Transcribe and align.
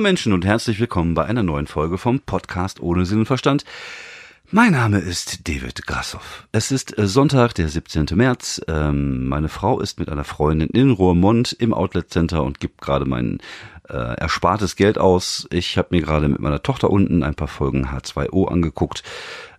Hallo 0.00 0.08
Menschen 0.08 0.32
und 0.32 0.46
herzlich 0.46 0.80
willkommen 0.80 1.12
bei 1.12 1.26
einer 1.26 1.42
neuen 1.42 1.66
Folge 1.66 1.98
vom 1.98 2.20
Podcast 2.20 2.80
ohne 2.80 3.04
Sinn 3.04 3.18
und 3.18 3.26
Verstand. 3.26 3.66
Mein 4.50 4.72
Name 4.72 4.98
ist 4.98 5.46
David 5.46 5.86
Grassoff. 5.86 6.48
Es 6.52 6.72
ist 6.72 6.96
äh, 6.96 7.06
Sonntag, 7.06 7.54
der 7.56 7.68
17. 7.68 8.06
März. 8.14 8.62
Ähm, 8.66 9.28
meine 9.28 9.50
Frau 9.50 9.78
ist 9.78 10.00
mit 10.00 10.08
einer 10.08 10.24
Freundin 10.24 10.70
in 10.70 10.90
Roermond 10.90 11.52
im 11.52 11.74
Outlet 11.74 12.08
Center 12.08 12.42
und 12.44 12.60
gibt 12.60 12.80
gerade 12.80 13.04
mein 13.04 13.40
äh, 13.90 14.18
erspartes 14.18 14.74
Geld 14.74 14.96
aus. 14.96 15.46
Ich 15.50 15.76
habe 15.76 15.88
mir 15.90 16.00
gerade 16.00 16.28
mit 16.28 16.40
meiner 16.40 16.62
Tochter 16.62 16.88
unten 16.88 17.22
ein 17.22 17.34
paar 17.34 17.48
Folgen 17.48 17.88
H2O 17.88 18.48
angeguckt. 18.48 19.02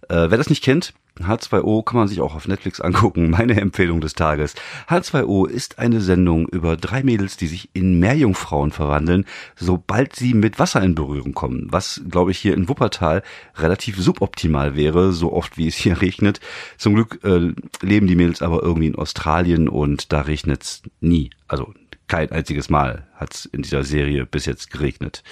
Äh, 0.09 0.31
wer 0.31 0.39
das 0.39 0.49
nicht 0.49 0.63
kennt, 0.63 0.95
H2O 1.19 1.83
kann 1.83 1.97
man 1.97 2.07
sich 2.07 2.21
auch 2.21 2.35
auf 2.35 2.47
Netflix 2.47 2.79
angucken. 2.81 3.29
Meine 3.29 3.59
Empfehlung 3.59 4.01
des 4.01 4.13
Tages. 4.13 4.55
H2O 4.89 5.47
ist 5.47 5.77
eine 5.77 6.01
Sendung 6.01 6.47
über 6.47 6.77
drei 6.77 7.03
Mädels, 7.03 7.37
die 7.37 7.47
sich 7.47 7.69
in 7.73 7.99
Meerjungfrauen 7.99 8.71
verwandeln, 8.71 9.25
sobald 9.55 10.15
sie 10.15 10.33
mit 10.33 10.57
Wasser 10.57 10.81
in 10.81 10.95
Berührung 10.95 11.33
kommen. 11.33 11.67
Was, 11.69 12.01
glaube 12.09 12.31
ich, 12.31 12.37
hier 12.39 12.53
in 12.53 12.69
Wuppertal 12.69 13.23
relativ 13.55 13.97
suboptimal 13.99 14.75
wäre, 14.75 15.11
so 15.11 15.33
oft 15.33 15.57
wie 15.57 15.67
es 15.67 15.75
hier 15.75 16.01
regnet. 16.01 16.39
Zum 16.77 16.95
Glück 16.95 17.19
äh, 17.23 17.53
leben 17.81 18.07
die 18.07 18.15
Mädels 18.15 18.41
aber 18.41 18.63
irgendwie 18.63 18.87
in 18.87 18.95
Australien 18.95 19.67
und 19.67 20.11
da 20.13 20.21
regnet's 20.21 20.81
nie. 21.01 21.29
Also 21.47 21.73
kein 22.11 22.29
einziges 22.31 22.69
Mal 22.69 23.07
hat 23.15 23.33
es 23.33 23.45
in 23.45 23.61
dieser 23.61 23.85
Serie 23.85 24.25
bis 24.25 24.45
jetzt 24.45 24.69
geregnet. 24.69 25.23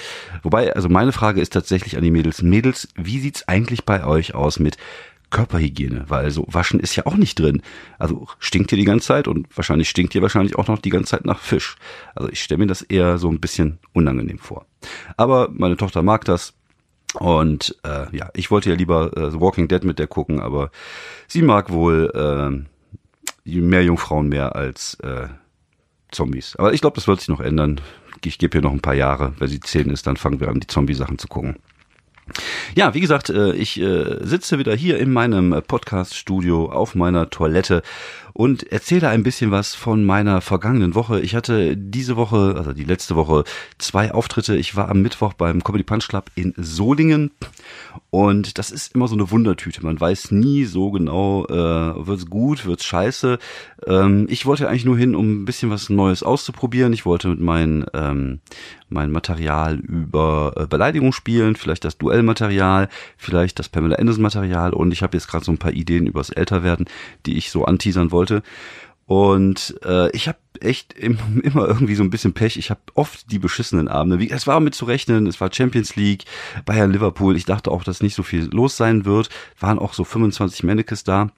Wobei, 0.43 0.73
also 0.73 0.87
meine 0.87 1.11
Frage 1.11 1.41
ist 1.41 1.51
tatsächlich 1.51 1.97
an 1.97 2.03
die 2.03 2.11
Mädels. 2.11 2.41
Mädels, 2.41 2.87
wie 2.95 3.19
sieht's 3.19 3.49
eigentlich 3.49 3.83
bei 3.83 4.05
euch 4.05 4.33
aus 4.33 4.59
mit 4.59 4.77
Körperhygiene, 5.29 6.05
weil 6.07 6.31
so 6.31 6.45
waschen 6.47 6.79
ist 6.79 6.95
ja 6.95 7.05
auch 7.05 7.15
nicht 7.15 7.39
drin. 7.39 7.61
Also 7.97 8.27
stinkt 8.39 8.71
ihr 8.71 8.77
die 8.77 8.85
ganze 8.85 9.07
Zeit 9.07 9.27
und 9.27 9.47
wahrscheinlich 9.55 9.89
stinkt 9.89 10.15
ihr 10.15 10.21
wahrscheinlich 10.21 10.57
auch 10.57 10.67
noch 10.67 10.79
die 10.79 10.89
ganze 10.89 11.11
Zeit 11.11 11.25
nach 11.25 11.39
Fisch. 11.39 11.75
Also 12.15 12.29
ich 12.29 12.43
stelle 12.43 12.59
mir 12.59 12.67
das 12.67 12.81
eher 12.81 13.17
so 13.17 13.29
ein 13.29 13.39
bisschen 13.39 13.79
unangenehm 13.93 14.39
vor. 14.39 14.65
Aber 15.17 15.49
meine 15.51 15.77
Tochter 15.77 16.01
mag 16.03 16.25
das. 16.25 16.53
Und 17.15 17.75
äh, 17.83 18.15
ja, 18.15 18.29
ich 18.35 18.51
wollte 18.51 18.69
ja 18.69 18.75
lieber 18.75 19.15
äh, 19.17 19.31
The 19.31 19.39
Walking 19.39 19.67
Dead 19.67 19.83
mit 19.83 19.97
der 19.97 20.07
gucken, 20.07 20.39
aber 20.39 20.69
sie 21.27 21.41
mag 21.41 21.71
wohl 21.71 22.11
äh, 22.13 23.51
mehr 23.59 23.83
Jungfrauen 23.83 24.29
mehr 24.29 24.55
als 24.55 24.95
äh, 25.01 25.27
Zombies. 26.11 26.55
Aber 26.57 26.73
ich 26.73 26.81
glaube, 26.81 26.95
das 26.95 27.07
wird 27.07 27.19
sich 27.19 27.29
noch 27.29 27.39
ändern. 27.39 27.81
Ich 28.23 28.37
gebe 28.37 28.57
ihr 28.57 28.61
noch 28.61 28.73
ein 28.73 28.81
paar 28.81 28.95
Jahre. 28.95 29.33
Wenn 29.39 29.47
sie 29.47 29.59
zehn 29.59 29.89
ist, 29.89 30.05
dann 30.05 30.17
fangen 30.17 30.39
wir 30.39 30.49
an, 30.49 30.59
die 30.59 30.67
Zombie-Sachen 30.67 31.17
zu 31.17 31.27
gucken. 31.27 31.57
Ja, 32.75 32.93
wie 32.93 32.99
gesagt, 32.99 33.29
äh, 33.29 33.53
ich 33.53 33.79
äh, 33.79 34.17
sitze 34.21 34.59
wieder 34.59 34.75
hier 34.75 34.99
in 34.99 35.11
meinem 35.11 35.61
Podcast-Studio 35.67 36.71
auf 36.71 36.95
meiner 36.95 37.29
Toilette 37.29 37.81
und 38.39 38.71
erzähle 38.71 39.09
ein 39.09 39.21
bisschen 39.21 39.51
was 39.51 39.75
von 39.75 40.05
meiner 40.05 40.39
vergangenen 40.39 40.95
Woche. 40.95 41.19
Ich 41.19 41.35
hatte 41.35 41.75
diese 41.75 42.15
Woche, 42.15 42.55
also 42.57 42.71
die 42.71 42.85
letzte 42.85 43.17
Woche, 43.17 43.43
zwei 43.79 44.13
Auftritte. 44.13 44.55
Ich 44.55 44.77
war 44.77 44.87
am 44.87 45.01
Mittwoch 45.01 45.33
beim 45.33 45.61
Comedy 45.61 45.83
Punch 45.83 46.07
Club 46.07 46.31
in 46.35 46.53
Solingen 46.55 47.31
und 48.11 48.57
das 48.57 48.71
ist 48.71 48.95
immer 48.95 49.09
so 49.09 49.15
eine 49.15 49.29
Wundertüte. 49.29 49.83
Man 49.85 49.99
weiß 49.99 50.31
nie 50.31 50.63
so 50.63 50.89
genau, 50.89 51.47
äh, 51.47 52.07
wird's 52.07 52.27
gut, 52.27 52.65
wird's 52.65 52.85
scheiße. 52.85 53.39
Ähm, 53.85 54.25
ich 54.29 54.45
wollte 54.45 54.69
eigentlich 54.69 54.85
nur 54.85 54.97
hin, 54.97 55.15
um 55.15 55.41
ein 55.41 55.45
bisschen 55.45 55.69
was 55.69 55.89
Neues 55.89 56.23
auszuprobieren. 56.23 56.93
Ich 56.93 57.05
wollte 57.05 57.27
mit 57.27 57.41
meinen 57.41 57.87
ähm, 57.93 58.39
mein 58.89 59.11
Material 59.11 59.75
über 59.75 60.53
äh, 60.55 60.65
Beleidigung 60.65 61.13
spielen, 61.13 61.55
vielleicht 61.55 61.85
das 61.85 61.97
Duellmaterial, 61.97 62.89
vielleicht 63.17 63.59
das 63.59 63.69
Pamela 63.69 63.97
Anderson 63.97 64.23
Material 64.23 64.73
und 64.73 64.91
ich 64.91 65.03
habe 65.03 65.15
jetzt 65.15 65.27
gerade 65.27 65.45
so 65.45 65.51
ein 65.51 65.57
paar 65.57 65.73
Ideen 65.73 66.07
übers 66.07 66.29
Älterwerden, 66.29 66.87
die 67.25 67.37
ich 67.37 67.51
so 67.51 67.65
anteasern 67.65 68.11
wollte. 68.11 68.28
Und 69.05 69.75
äh, 69.83 70.11
ich 70.11 70.27
habe 70.27 70.37
echt 70.59 70.93
im, 70.93 71.17
immer 71.43 71.67
irgendwie 71.67 71.95
so 71.95 72.03
ein 72.03 72.11
bisschen 72.11 72.33
Pech. 72.33 72.57
Ich 72.57 72.69
habe 72.69 72.81
oft 72.93 73.31
die 73.31 73.39
beschissenen 73.39 73.87
Abende. 73.87 74.23
Es 74.29 74.45
war 74.45 74.59
mit 74.59 74.75
zu 74.75 74.85
rechnen, 74.85 75.25
es 75.25 75.41
war 75.41 75.51
Champions 75.51 75.95
League, 75.95 76.25
Bayern 76.65 76.91
Liverpool. 76.91 77.35
Ich 77.35 77.45
dachte 77.45 77.71
auch, 77.71 77.83
dass 77.83 78.03
nicht 78.03 78.15
so 78.15 78.23
viel 78.23 78.45
los 78.53 78.77
sein 78.77 79.05
wird. 79.05 79.29
Waren 79.59 79.79
auch 79.79 79.93
so 79.93 80.03
25 80.03 80.63
Mannekes 80.63 81.03
da. 81.03 81.31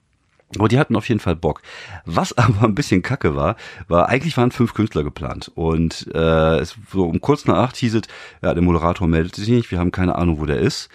Aber 0.58 0.68
die 0.68 0.78
hatten 0.78 0.96
auf 0.96 1.08
jeden 1.08 1.20
Fall 1.20 1.36
Bock. 1.36 1.62
Was 2.04 2.32
aber 2.38 2.64
ein 2.64 2.74
bisschen 2.74 3.02
kacke 3.02 3.36
war, 3.36 3.56
war, 3.88 4.08
eigentlich 4.08 4.36
waren 4.36 4.50
fünf 4.50 4.74
Künstler 4.74 5.04
geplant. 5.04 5.50
Und 5.54 6.08
äh, 6.14 6.58
es, 6.58 6.76
so 6.90 7.04
um 7.04 7.20
kurz 7.20 7.46
nach 7.46 7.58
acht 7.58 7.76
hieß 7.76 7.94
es, 7.94 8.02
ja, 8.42 8.54
der 8.54 8.62
Moderator 8.62 9.06
meldet 9.08 9.34
sich 9.36 9.48
nicht, 9.48 9.70
wir 9.70 9.78
haben 9.78 9.92
keine 9.92 10.16
Ahnung, 10.16 10.40
wo 10.40 10.46
der 10.46 10.58
ist. 10.58 10.88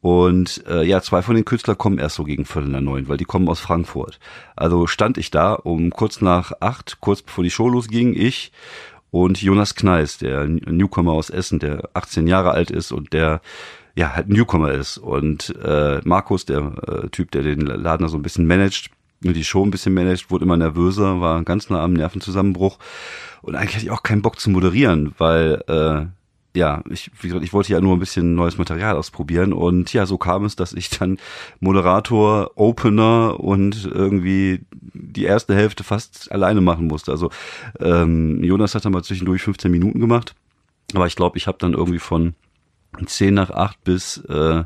Und 0.00 0.64
äh, 0.66 0.82
ja, 0.82 1.00
zwei 1.00 1.22
von 1.22 1.36
den 1.36 1.44
Künstlern 1.44 1.78
kommen 1.78 1.98
erst 1.98 2.16
so 2.16 2.24
gegen 2.24 2.44
Viertel 2.44 2.70
nach 2.70 2.80
neun, 2.80 3.08
weil 3.08 3.18
die 3.18 3.24
kommen 3.24 3.48
aus 3.48 3.60
Frankfurt. 3.60 4.18
Also 4.56 4.86
stand 4.86 5.16
ich 5.16 5.30
da 5.30 5.52
um 5.52 5.90
kurz 5.90 6.20
nach 6.20 6.52
acht, 6.60 6.98
kurz 7.00 7.22
bevor 7.22 7.44
die 7.44 7.50
Show 7.50 7.68
losging, 7.68 8.14
ich 8.14 8.52
und 9.12 9.40
Jonas 9.40 9.74
Kneis, 9.74 10.18
der 10.18 10.46
Newcomer 10.46 11.12
aus 11.12 11.30
Essen, 11.30 11.58
der 11.58 11.90
18 11.94 12.26
Jahre 12.26 12.52
alt 12.52 12.70
ist 12.70 12.92
und 12.92 13.12
der 13.12 13.42
ja 13.94 14.14
halt 14.14 14.28
Newcomer 14.28 14.72
ist. 14.72 14.98
Und 14.98 15.54
äh, 15.62 16.00
Markus, 16.04 16.46
der 16.46 16.72
äh, 16.86 17.08
Typ, 17.10 17.30
der 17.30 17.42
den 17.42 17.60
Laden 17.60 18.08
so 18.08 18.16
ein 18.16 18.22
bisschen 18.22 18.46
managt, 18.46 18.90
die 19.22 19.44
Show 19.44 19.64
ein 19.64 19.70
bisschen 19.70 19.94
managt, 19.94 20.30
wurde 20.30 20.44
immer 20.44 20.56
nervöser, 20.56 21.20
war 21.20 21.42
ganz 21.44 21.70
nah 21.70 21.82
am 21.82 21.92
Nervenzusammenbruch. 21.92 22.78
Und 23.42 23.54
eigentlich 23.54 23.76
hatte 23.76 23.84
ich 23.86 23.90
auch 23.90 24.02
keinen 24.02 24.22
Bock 24.22 24.38
zu 24.38 24.50
moderieren, 24.50 25.14
weil 25.18 25.62
äh, 25.68 26.06
ja, 26.54 26.82
ich, 26.90 27.10
wie 27.20 27.28
gesagt, 27.28 27.44
ich 27.44 27.52
wollte 27.52 27.72
ja 27.72 27.80
nur 27.80 27.96
ein 27.96 28.00
bisschen 28.00 28.34
neues 28.34 28.58
Material 28.58 28.96
ausprobieren 28.96 29.52
und 29.52 29.92
ja, 29.92 30.04
so 30.04 30.18
kam 30.18 30.44
es, 30.44 30.54
dass 30.54 30.72
ich 30.74 30.90
dann 30.90 31.18
Moderator, 31.60 32.50
Opener 32.56 33.40
und 33.40 33.86
irgendwie 33.86 34.60
die 34.70 35.24
erste 35.24 35.54
Hälfte 35.54 35.82
fast 35.82 36.30
alleine 36.30 36.60
machen 36.60 36.88
musste. 36.88 37.10
Also 37.10 37.30
ähm, 37.80 38.44
Jonas 38.44 38.74
hat 38.74 38.84
dann 38.84 38.92
mal 38.92 39.02
zwischendurch 39.02 39.42
15 39.42 39.70
Minuten 39.70 39.98
gemacht, 39.98 40.34
aber 40.94 41.06
ich 41.06 41.16
glaube, 41.16 41.38
ich 41.38 41.46
habe 41.46 41.58
dann 41.58 41.72
irgendwie 41.72 41.98
von 41.98 42.34
10 43.04 43.32
nach 43.32 43.50
8 43.50 43.82
bis 43.82 44.18
äh, 44.28 44.64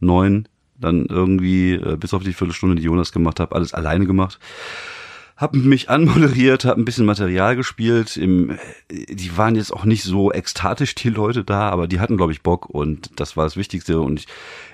9 0.00 0.48
dann 0.78 1.06
irgendwie, 1.06 1.74
äh, 1.74 1.96
bis 1.96 2.14
auf 2.14 2.22
die 2.22 2.32
Viertelstunde, 2.32 2.76
die 2.76 2.82
Jonas 2.82 3.12
gemacht 3.12 3.40
hat, 3.40 3.52
alles 3.52 3.74
alleine 3.74 4.06
gemacht. 4.06 4.38
Hab 5.36 5.54
mich 5.54 5.88
anmoderiert, 5.88 6.64
hab 6.64 6.78
ein 6.78 6.84
bisschen 6.84 7.06
Material 7.06 7.54
gespielt. 7.54 8.16
Im, 8.16 8.58
die 8.90 9.36
waren 9.36 9.54
jetzt 9.54 9.72
auch 9.72 9.84
nicht 9.84 10.02
so 10.02 10.32
ekstatisch, 10.32 10.96
die 10.96 11.10
Leute 11.10 11.44
da, 11.44 11.68
aber 11.68 11.86
die 11.86 12.00
hatten, 12.00 12.16
glaube 12.16 12.32
ich, 12.32 12.42
Bock 12.42 12.68
und 12.68 13.12
das 13.20 13.36
war 13.36 13.44
das 13.44 13.56
Wichtigste. 13.56 14.00
Und 14.00 14.18
ich, 14.18 14.26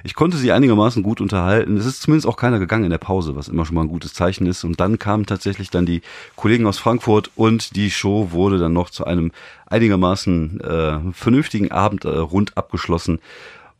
ich 0.04 0.14
konnte 0.14 0.38
sie 0.38 0.52
einigermaßen 0.52 1.02
gut 1.02 1.20
unterhalten. 1.20 1.76
Es 1.76 1.84
ist 1.84 2.00
zumindest 2.00 2.26
auch 2.26 2.38
keiner 2.38 2.58
gegangen 2.58 2.84
in 2.84 2.90
der 2.90 2.96
Pause, 2.96 3.36
was 3.36 3.48
immer 3.48 3.66
schon 3.66 3.74
mal 3.74 3.82
ein 3.82 3.88
gutes 3.88 4.14
Zeichen 4.14 4.46
ist. 4.46 4.64
Und 4.64 4.80
dann 4.80 4.98
kamen 4.98 5.26
tatsächlich 5.26 5.68
dann 5.68 5.84
die 5.84 6.00
Kollegen 6.34 6.66
aus 6.66 6.78
Frankfurt 6.78 7.30
und 7.36 7.76
die 7.76 7.90
Show 7.90 8.28
wurde 8.30 8.56
dann 8.56 8.72
noch 8.72 8.88
zu 8.88 9.04
einem 9.04 9.32
einigermaßen 9.66 10.60
äh, 10.62 11.12
vernünftigen 11.12 11.72
Abend 11.72 12.06
äh, 12.06 12.08
rund 12.08 12.56
abgeschlossen. 12.56 13.18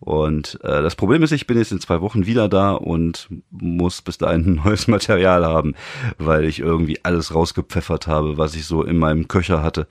Und 0.05 0.59
äh, 0.63 0.83
das 0.83 0.97
Problem 0.97 1.23
ist, 1.23 1.33
ich 1.33 1.47
bin 1.47 1.57
jetzt 1.57 1.73
in 1.73 1.81
zwei 1.81 2.03
Wochen 2.03 2.27
wieder 2.27 2.51
da 2.51 2.73
und 2.73 3.29
muss 3.51 4.03
bis 4.03 4.19
dahin 4.19 4.57
neues 4.65 4.87
Material 4.87 5.47
haben, 5.47 5.75
weil 6.19 6.45
ich 6.45 6.61
irgendwie 6.61 6.99
alles 7.03 7.35
rausgepfeffert 7.35 8.07
habe, 8.07 8.37
was 8.37 8.55
ich 8.55 8.67
so 8.67 8.83
in 8.83 8.99
meinem 8.99 9.29
Köcher 9.29 9.63
hatte. 9.63 9.87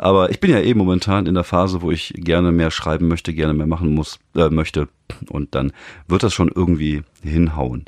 Aber 0.00 0.30
ich 0.30 0.40
bin 0.40 0.50
ja 0.50 0.60
eh 0.60 0.72
momentan 0.72 1.26
in 1.26 1.34
der 1.34 1.44
Phase, 1.44 1.82
wo 1.82 1.90
ich 1.90 2.14
gerne 2.16 2.52
mehr 2.52 2.70
schreiben 2.70 3.06
möchte, 3.06 3.34
gerne 3.34 3.52
mehr 3.52 3.66
machen 3.66 3.94
muss, 3.94 4.18
äh, 4.34 4.48
möchte. 4.48 4.88
Und 5.28 5.54
dann 5.54 5.72
wird 6.08 6.22
das 6.22 6.32
schon 6.32 6.48
irgendwie 6.48 7.02
hinhauen. 7.22 7.84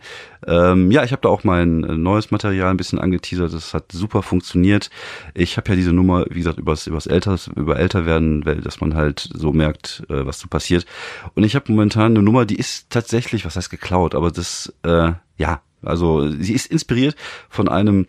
Ähm, 0.46 0.90
ja, 0.90 1.04
ich 1.04 1.12
habe 1.12 1.22
da 1.22 1.30
auch 1.30 1.42
mein 1.42 1.84
äh, 1.84 1.96
neues 1.96 2.30
Material 2.30 2.70
ein 2.70 2.76
bisschen 2.76 2.98
angeteasert. 2.98 3.54
Das 3.54 3.72
hat 3.72 3.92
super 3.92 4.22
funktioniert. 4.22 4.90
Ich 5.32 5.56
habe 5.56 5.70
ja 5.70 5.74
diese 5.74 5.94
Nummer, 5.94 6.26
wie 6.28 6.40
gesagt, 6.40 6.58
übers, 6.58 6.86
übers 6.86 7.06
Älter, 7.06 7.38
über 7.56 7.78
älter 7.78 8.04
werden, 8.04 8.42
dass 8.62 8.82
man 8.82 8.94
halt 8.94 9.30
so 9.32 9.54
merkt, 9.54 10.02
äh, 10.10 10.26
was 10.26 10.38
so 10.38 10.48
passiert. 10.48 10.84
Und 11.34 11.44
ich 11.44 11.54
habe 11.54 11.72
momentan 11.72 12.12
eine 12.12 12.22
Nummer, 12.22 12.44
die 12.44 12.56
ist 12.56 12.90
tatsächlich, 12.90 13.46
was 13.46 13.56
heißt 13.56 13.70
geklaut, 13.70 14.14
aber 14.14 14.30
das, 14.30 14.70
äh, 14.82 15.12
ja, 15.38 15.62
also 15.82 16.30
sie 16.30 16.52
ist 16.52 16.66
inspiriert 16.66 17.16
von 17.48 17.70
einem, 17.70 18.06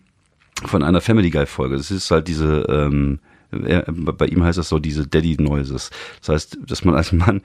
von 0.66 0.84
einer 0.84 1.00
Family 1.00 1.30
Guy 1.30 1.46
Folge. 1.46 1.78
Das 1.78 1.90
ist 1.90 2.12
halt 2.12 2.28
diese, 2.28 2.66
ähm, 2.68 3.20
er, 3.66 3.86
bei 3.88 4.28
ihm 4.28 4.44
heißt 4.44 4.58
das 4.58 4.70
so 4.70 4.80
diese 4.80 5.08
Daddy 5.08 5.38
Noises. 5.40 5.90
Das 6.20 6.30
heißt, 6.30 6.58
dass 6.66 6.84
man 6.84 6.96
als 6.96 7.12
Mann, 7.12 7.42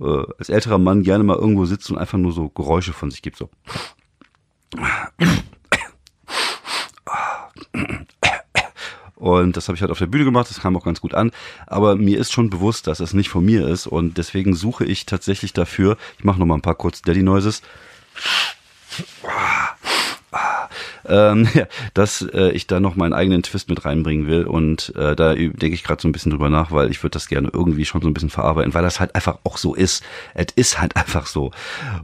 äh, 0.00 0.22
als 0.38 0.48
älterer 0.48 0.78
Mann 0.78 1.02
gerne 1.02 1.24
mal 1.24 1.36
irgendwo 1.36 1.66
sitzt 1.66 1.90
und 1.90 1.98
einfach 1.98 2.18
nur 2.18 2.32
so 2.32 2.48
Geräusche 2.48 2.92
von 2.92 3.10
sich 3.10 3.22
gibt, 3.22 3.36
so. 3.36 3.50
Und 9.16 9.56
das 9.56 9.68
habe 9.68 9.76
ich 9.76 9.80
halt 9.80 9.90
auf 9.90 9.98
der 9.98 10.06
Bühne 10.06 10.24
gemacht, 10.24 10.50
das 10.50 10.60
kam 10.60 10.76
auch 10.76 10.84
ganz 10.84 11.00
gut 11.00 11.14
an. 11.14 11.30
Aber 11.66 11.96
mir 11.96 12.18
ist 12.18 12.30
schon 12.30 12.50
bewusst, 12.50 12.86
dass 12.86 13.00
es 13.00 13.14
nicht 13.14 13.30
von 13.30 13.42
mir 13.42 13.66
ist. 13.66 13.86
Und 13.86 14.18
deswegen 14.18 14.54
suche 14.54 14.84
ich 14.84 15.06
tatsächlich 15.06 15.54
dafür, 15.54 15.96
ich 16.18 16.24
mache 16.24 16.38
noch 16.38 16.44
mal 16.44 16.56
ein 16.56 16.62
paar 16.62 16.74
kurz 16.74 17.00
Daddy 17.00 17.22
Noises. 17.22 17.62
Ähm, 21.08 21.48
ja, 21.54 21.66
dass 21.94 22.22
äh, 22.22 22.50
ich 22.50 22.66
da 22.66 22.80
noch 22.80 22.96
meinen 22.96 23.12
eigenen 23.12 23.42
Twist 23.42 23.68
mit 23.68 23.84
reinbringen 23.84 24.26
will 24.26 24.44
und 24.44 24.94
äh, 24.96 25.14
da 25.16 25.34
denke 25.34 25.68
ich 25.68 25.84
gerade 25.84 26.00
so 26.00 26.08
ein 26.08 26.12
bisschen 26.12 26.30
drüber 26.30 26.50
nach, 26.50 26.70
weil 26.70 26.90
ich 26.90 27.02
würde 27.02 27.12
das 27.12 27.28
gerne 27.28 27.50
irgendwie 27.52 27.84
schon 27.84 28.02
so 28.02 28.08
ein 28.08 28.14
bisschen 28.14 28.30
verarbeiten, 28.30 28.74
weil 28.74 28.82
das 28.82 29.00
halt 29.00 29.14
einfach 29.14 29.38
auch 29.44 29.56
so 29.56 29.74
ist. 29.74 30.02
Es 30.34 30.46
ist 30.56 30.80
halt 30.80 30.96
einfach 30.96 31.26
so. 31.26 31.50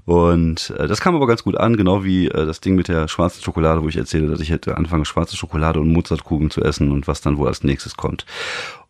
Und 0.05 0.70
äh, 0.79 0.87
das 0.87 1.00
kam 1.00 1.14
aber 1.14 1.26
ganz 1.26 1.43
gut 1.43 1.56
an, 1.56 1.76
genau 1.76 2.05
wie 2.05 2.29
äh, 2.29 2.47
das 2.47 2.61
Ding 2.61 2.75
mit 2.75 2.88
der 2.88 3.08
schwarzen 3.08 3.43
Schokolade, 3.43 3.82
wo 3.82 3.88
ich 3.88 3.97
erzähle, 3.97 4.29
dass 4.29 4.41
ich 4.41 4.50
hätte 4.50 4.76
anfange, 4.76 5.05
schwarze 5.05 5.37
Schokolade 5.37 5.81
und 5.81 5.93
Mozartkugeln 5.93 6.50
zu 6.50 6.62
essen 6.62 6.93
und 6.93 7.08
was 7.08 7.20
dann 7.20 7.38
wohl 7.38 7.49
als 7.49 7.64
nächstes 7.64 7.96
kommt. 7.96 8.26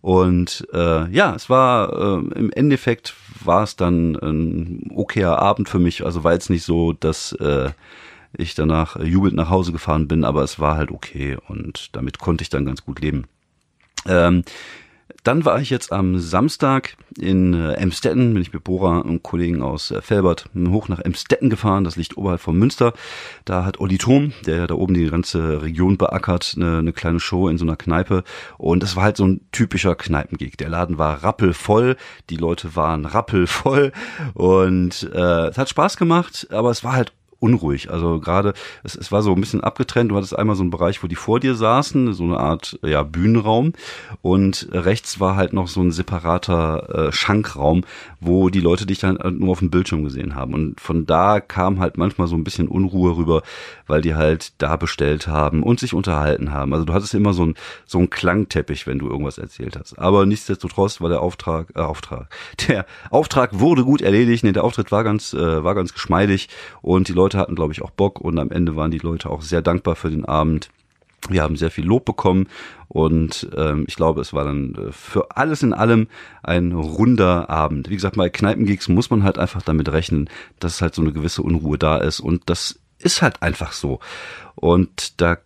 Und 0.00 0.66
äh, 0.72 1.10
ja, 1.10 1.34
es 1.34 1.50
war 1.50 1.92
äh, 1.92 2.38
im 2.38 2.50
Endeffekt 2.52 3.14
war 3.44 3.62
es 3.62 3.76
dann 3.76 4.16
ein 4.16 4.90
okayer 4.94 5.38
Abend 5.38 5.68
für 5.68 5.78
mich. 5.78 6.04
Also 6.04 6.24
war 6.24 6.32
jetzt 6.32 6.50
nicht 6.50 6.64
so, 6.64 6.92
dass 6.92 7.32
äh, 7.32 7.70
ich 8.36 8.54
danach 8.54 8.96
jubelnd 9.00 9.36
nach 9.36 9.50
Hause 9.50 9.72
gefahren 9.72 10.08
bin, 10.08 10.24
aber 10.24 10.42
es 10.42 10.58
war 10.58 10.76
halt 10.76 10.90
okay 10.90 11.36
und 11.48 11.90
damit 11.92 12.18
konnte 12.18 12.42
ich 12.42 12.50
dann 12.50 12.66
ganz 12.66 12.84
gut 12.84 13.00
leben. 13.00 13.24
Ähm, 14.06 14.44
dann 15.24 15.44
war 15.44 15.60
ich 15.60 15.70
jetzt 15.70 15.92
am 15.92 16.18
Samstag 16.18 16.96
in 17.18 17.52
äh, 17.52 17.74
Emstetten, 17.74 18.32
bin 18.32 18.42
ich 18.42 18.52
mit 18.52 18.64
Bora 18.64 19.00
und 19.00 19.22
Kollegen 19.22 19.62
aus 19.62 19.90
äh, 19.90 20.00
Felbert 20.00 20.46
hoch 20.56 20.88
nach 20.88 21.00
Emstetten 21.00 21.50
gefahren, 21.50 21.84
das 21.84 21.96
liegt 21.96 22.16
oberhalb 22.16 22.40
von 22.40 22.58
Münster. 22.58 22.94
Da 23.44 23.64
hat 23.64 23.80
Olli 23.80 23.98
Thom, 23.98 24.32
der 24.46 24.66
da 24.66 24.74
oben 24.74 24.94
die 24.94 25.10
ganze 25.10 25.62
Region 25.62 25.98
beackert, 25.98 26.54
eine, 26.56 26.78
eine 26.78 26.92
kleine 26.92 27.20
Show 27.20 27.48
in 27.48 27.58
so 27.58 27.64
einer 27.64 27.76
Kneipe 27.76 28.24
und 28.56 28.82
das 28.82 28.96
war 28.96 29.04
halt 29.04 29.16
so 29.16 29.26
ein 29.26 29.42
typischer 29.52 29.94
Kneipengig. 29.94 30.56
Der 30.56 30.68
Laden 30.70 30.98
war 30.98 31.22
rappelvoll, 31.22 31.96
die 32.30 32.36
Leute 32.36 32.74
waren 32.76 33.04
rappelvoll 33.04 33.92
und 34.34 35.10
äh, 35.12 35.48
es 35.48 35.58
hat 35.58 35.68
Spaß 35.68 35.96
gemacht, 35.96 36.46
aber 36.50 36.70
es 36.70 36.82
war 36.82 36.92
halt 36.94 37.12
unruhig. 37.40 37.90
Also 37.90 38.20
gerade, 38.20 38.54
es, 38.84 38.94
es 38.94 39.10
war 39.10 39.22
so 39.22 39.34
ein 39.34 39.40
bisschen 39.40 39.62
abgetrennt. 39.62 40.10
Du 40.10 40.16
hattest 40.16 40.38
einmal 40.38 40.56
so 40.56 40.62
einen 40.62 40.70
Bereich, 40.70 41.02
wo 41.02 41.06
die 41.06 41.16
vor 41.16 41.40
dir 41.40 41.54
saßen, 41.54 42.12
so 42.12 42.24
eine 42.24 42.38
Art 42.38 42.78
ja, 42.82 43.02
Bühnenraum. 43.02 43.72
Und 44.22 44.68
rechts 44.70 45.18
war 45.18 45.36
halt 45.36 45.52
noch 45.52 45.68
so 45.68 45.80
ein 45.80 45.90
separater 45.90 47.08
äh, 47.08 47.12
Schankraum, 47.12 47.82
wo 48.20 48.50
die 48.50 48.60
Leute 48.60 48.86
dich 48.86 49.00
dann 49.00 49.18
nur 49.38 49.52
auf 49.52 49.58
dem 49.60 49.70
Bildschirm 49.70 50.04
gesehen 50.04 50.34
haben. 50.34 50.54
Und 50.54 50.80
von 50.80 51.06
da 51.06 51.40
kam 51.40 51.80
halt 51.80 51.98
manchmal 51.98 52.28
so 52.28 52.36
ein 52.36 52.44
bisschen 52.44 52.68
Unruhe 52.68 53.16
rüber, 53.16 53.42
weil 53.86 54.02
die 54.02 54.14
halt 54.14 54.52
da 54.58 54.76
bestellt 54.76 55.26
haben 55.26 55.62
und 55.62 55.80
sich 55.80 55.94
unterhalten 55.94 56.52
haben. 56.52 56.72
Also 56.72 56.84
du 56.84 56.92
hattest 56.92 57.14
immer 57.14 57.32
so 57.32 57.46
ein 57.46 57.54
so 57.86 57.98
ein 57.98 58.10
Klangteppich, 58.10 58.86
wenn 58.86 58.98
du 58.98 59.08
irgendwas 59.08 59.38
erzählt 59.38 59.76
hast. 59.78 59.98
Aber 59.98 60.26
nichtsdestotrotz 60.26 61.00
war 61.00 61.08
der 61.08 61.22
Auftrag, 61.22 61.68
äh, 61.74 61.80
Auftrag, 61.80 62.28
der 62.68 62.86
Auftrag 63.10 63.58
wurde 63.58 63.84
gut 63.84 64.02
erledigt. 64.02 64.44
Nee, 64.44 64.52
der 64.52 64.64
Auftritt 64.64 64.92
war 64.92 65.04
ganz, 65.04 65.32
äh, 65.32 65.64
war 65.64 65.74
ganz 65.74 65.92
geschmeidig 65.92 66.48
und 66.82 67.08
die 67.08 67.12
Leute 67.12 67.29
Leute 67.30 67.38
hatten, 67.38 67.54
glaube 67.54 67.72
ich, 67.72 67.82
auch 67.82 67.90
Bock 67.90 68.20
und 68.20 68.40
am 68.40 68.50
Ende 68.50 68.74
waren 68.74 68.90
die 68.90 68.98
Leute 68.98 69.30
auch 69.30 69.42
sehr 69.42 69.62
dankbar 69.62 69.94
für 69.94 70.10
den 70.10 70.24
Abend. 70.24 70.68
Wir 71.28 71.42
haben 71.42 71.54
sehr 71.54 71.70
viel 71.70 71.84
Lob 71.84 72.04
bekommen 72.04 72.48
und 72.88 73.48
ähm, 73.56 73.84
ich 73.86 73.94
glaube, 73.94 74.20
es 74.20 74.32
war 74.32 74.44
dann 74.44 74.74
äh, 74.74 74.90
für 74.90 75.36
alles 75.36 75.62
in 75.62 75.72
allem 75.72 76.08
ein 76.42 76.72
runder 76.72 77.48
Abend. 77.48 77.88
Wie 77.88 77.94
gesagt, 77.94 78.16
bei 78.16 78.30
Kneipengigs 78.30 78.88
muss 78.88 79.10
man 79.10 79.22
halt 79.22 79.38
einfach 79.38 79.62
damit 79.62 79.92
rechnen, 79.92 80.28
dass 80.58 80.82
halt 80.82 80.96
so 80.96 81.02
eine 81.02 81.12
gewisse 81.12 81.42
Unruhe 81.42 81.78
da 81.78 81.98
ist 81.98 82.18
und 82.18 82.42
das 82.46 82.80
ist 82.98 83.22
halt 83.22 83.42
einfach 83.42 83.72
so. 83.72 84.00
Und 84.56 85.20
da 85.20 85.38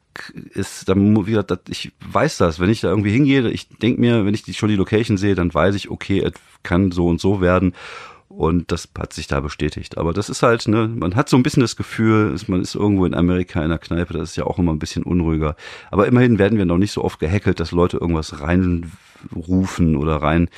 ist, 0.55 0.89
dann, 0.89 1.27
wie 1.27 1.33
gesagt, 1.33 1.69
ich 1.69 1.93
weiß 2.09 2.39
das, 2.39 2.61
wenn 2.61 2.71
ich 2.71 2.81
da 2.81 2.89
irgendwie 2.89 3.13
hingehe, 3.13 3.51
ich 3.51 3.69
denke 3.69 4.01
mir, 4.01 4.25
wenn 4.25 4.33
ich 4.33 4.43
die, 4.43 4.55
schon 4.55 4.71
die 4.71 4.77
Location 4.77 5.19
sehe, 5.19 5.35
dann 5.35 5.53
weiß 5.53 5.75
ich, 5.75 5.91
okay, 5.91 6.21
es 6.21 6.33
kann 6.63 6.93
so 6.93 7.09
und 7.09 7.21
so 7.21 7.43
werden. 7.43 7.75
Und 8.37 8.73
das 8.73 8.89
hat 8.99 9.13
sich 9.13 9.27
da 9.27 9.41
bestätigt. 9.41 9.97
Aber 9.97 10.13
das 10.13 10.29
ist 10.29 10.43
halt, 10.43 10.67
ne, 10.67 10.89
man 10.89 11.15
hat 11.15 11.29
so 11.29 11.37
ein 11.37 11.43
bisschen 11.43 11.61
das 11.61 11.77
Gefühl, 11.77 12.35
man 12.49 12.63
ist 12.63 12.75
irgendwo 12.75 13.07
in 13.07 13.15
Amerika 13.15 13.61
in 13.61 13.67
einer 13.67 13.79
Kneipe, 13.79 14.15
das 14.15 14.31
ist 14.31 14.37
ja 14.37 14.45
auch 14.45 14.59
immer 14.59 14.73
ein 14.73 14.79
bisschen 14.79 15.05
unruhiger. 15.05 15.57
Aber 15.91 16.07
immerhin 16.07 16.39
werden 16.39 16.59
wir 16.59 16.65
noch 16.65 16.79
nicht 16.79 16.93
so 16.93 17.05
oft 17.05 17.21
gehackelt, 17.21 17.61
dass 17.61 17.71
Leute 17.71 17.99
irgendwas 17.99 18.41
reinrufen 18.41 19.97
oder 19.97 20.17
rein 20.17 20.49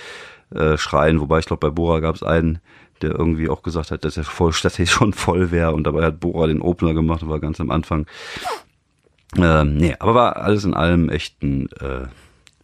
äh, 0.54 0.78
schreien. 0.78 1.20
Wobei 1.20 1.40
ich 1.40 1.46
glaube, 1.46 1.68
bei 1.68 1.70
Bora 1.70 2.00
gab 2.00 2.14
es 2.14 2.22
einen, 2.22 2.60
der 3.02 3.10
irgendwie 3.10 3.48
auch 3.50 3.62
gesagt 3.62 3.90
hat, 3.90 4.04
dass 4.04 4.16
er 4.16 4.24
voll, 4.24 4.52
dass 4.62 4.78
er 4.78 4.86
schon 4.86 5.12
voll 5.12 5.50
wäre. 5.50 5.74
Und 5.74 5.84
dabei 5.84 6.04
hat 6.04 6.20
Bora 6.20 6.46
den 6.46 6.62
Opener 6.62 6.94
gemacht 6.94 7.22
und 7.22 7.28
war 7.28 7.40
ganz 7.40 7.60
am 7.60 7.70
Anfang. 7.70 8.06
Ähm, 9.36 9.76
nee, 9.76 9.94
aber 9.98 10.14
war 10.14 10.36
alles 10.36 10.64
in 10.64 10.72
allem 10.72 11.10
echt 11.10 11.42
ein 11.42 11.68
äh, 11.72 12.06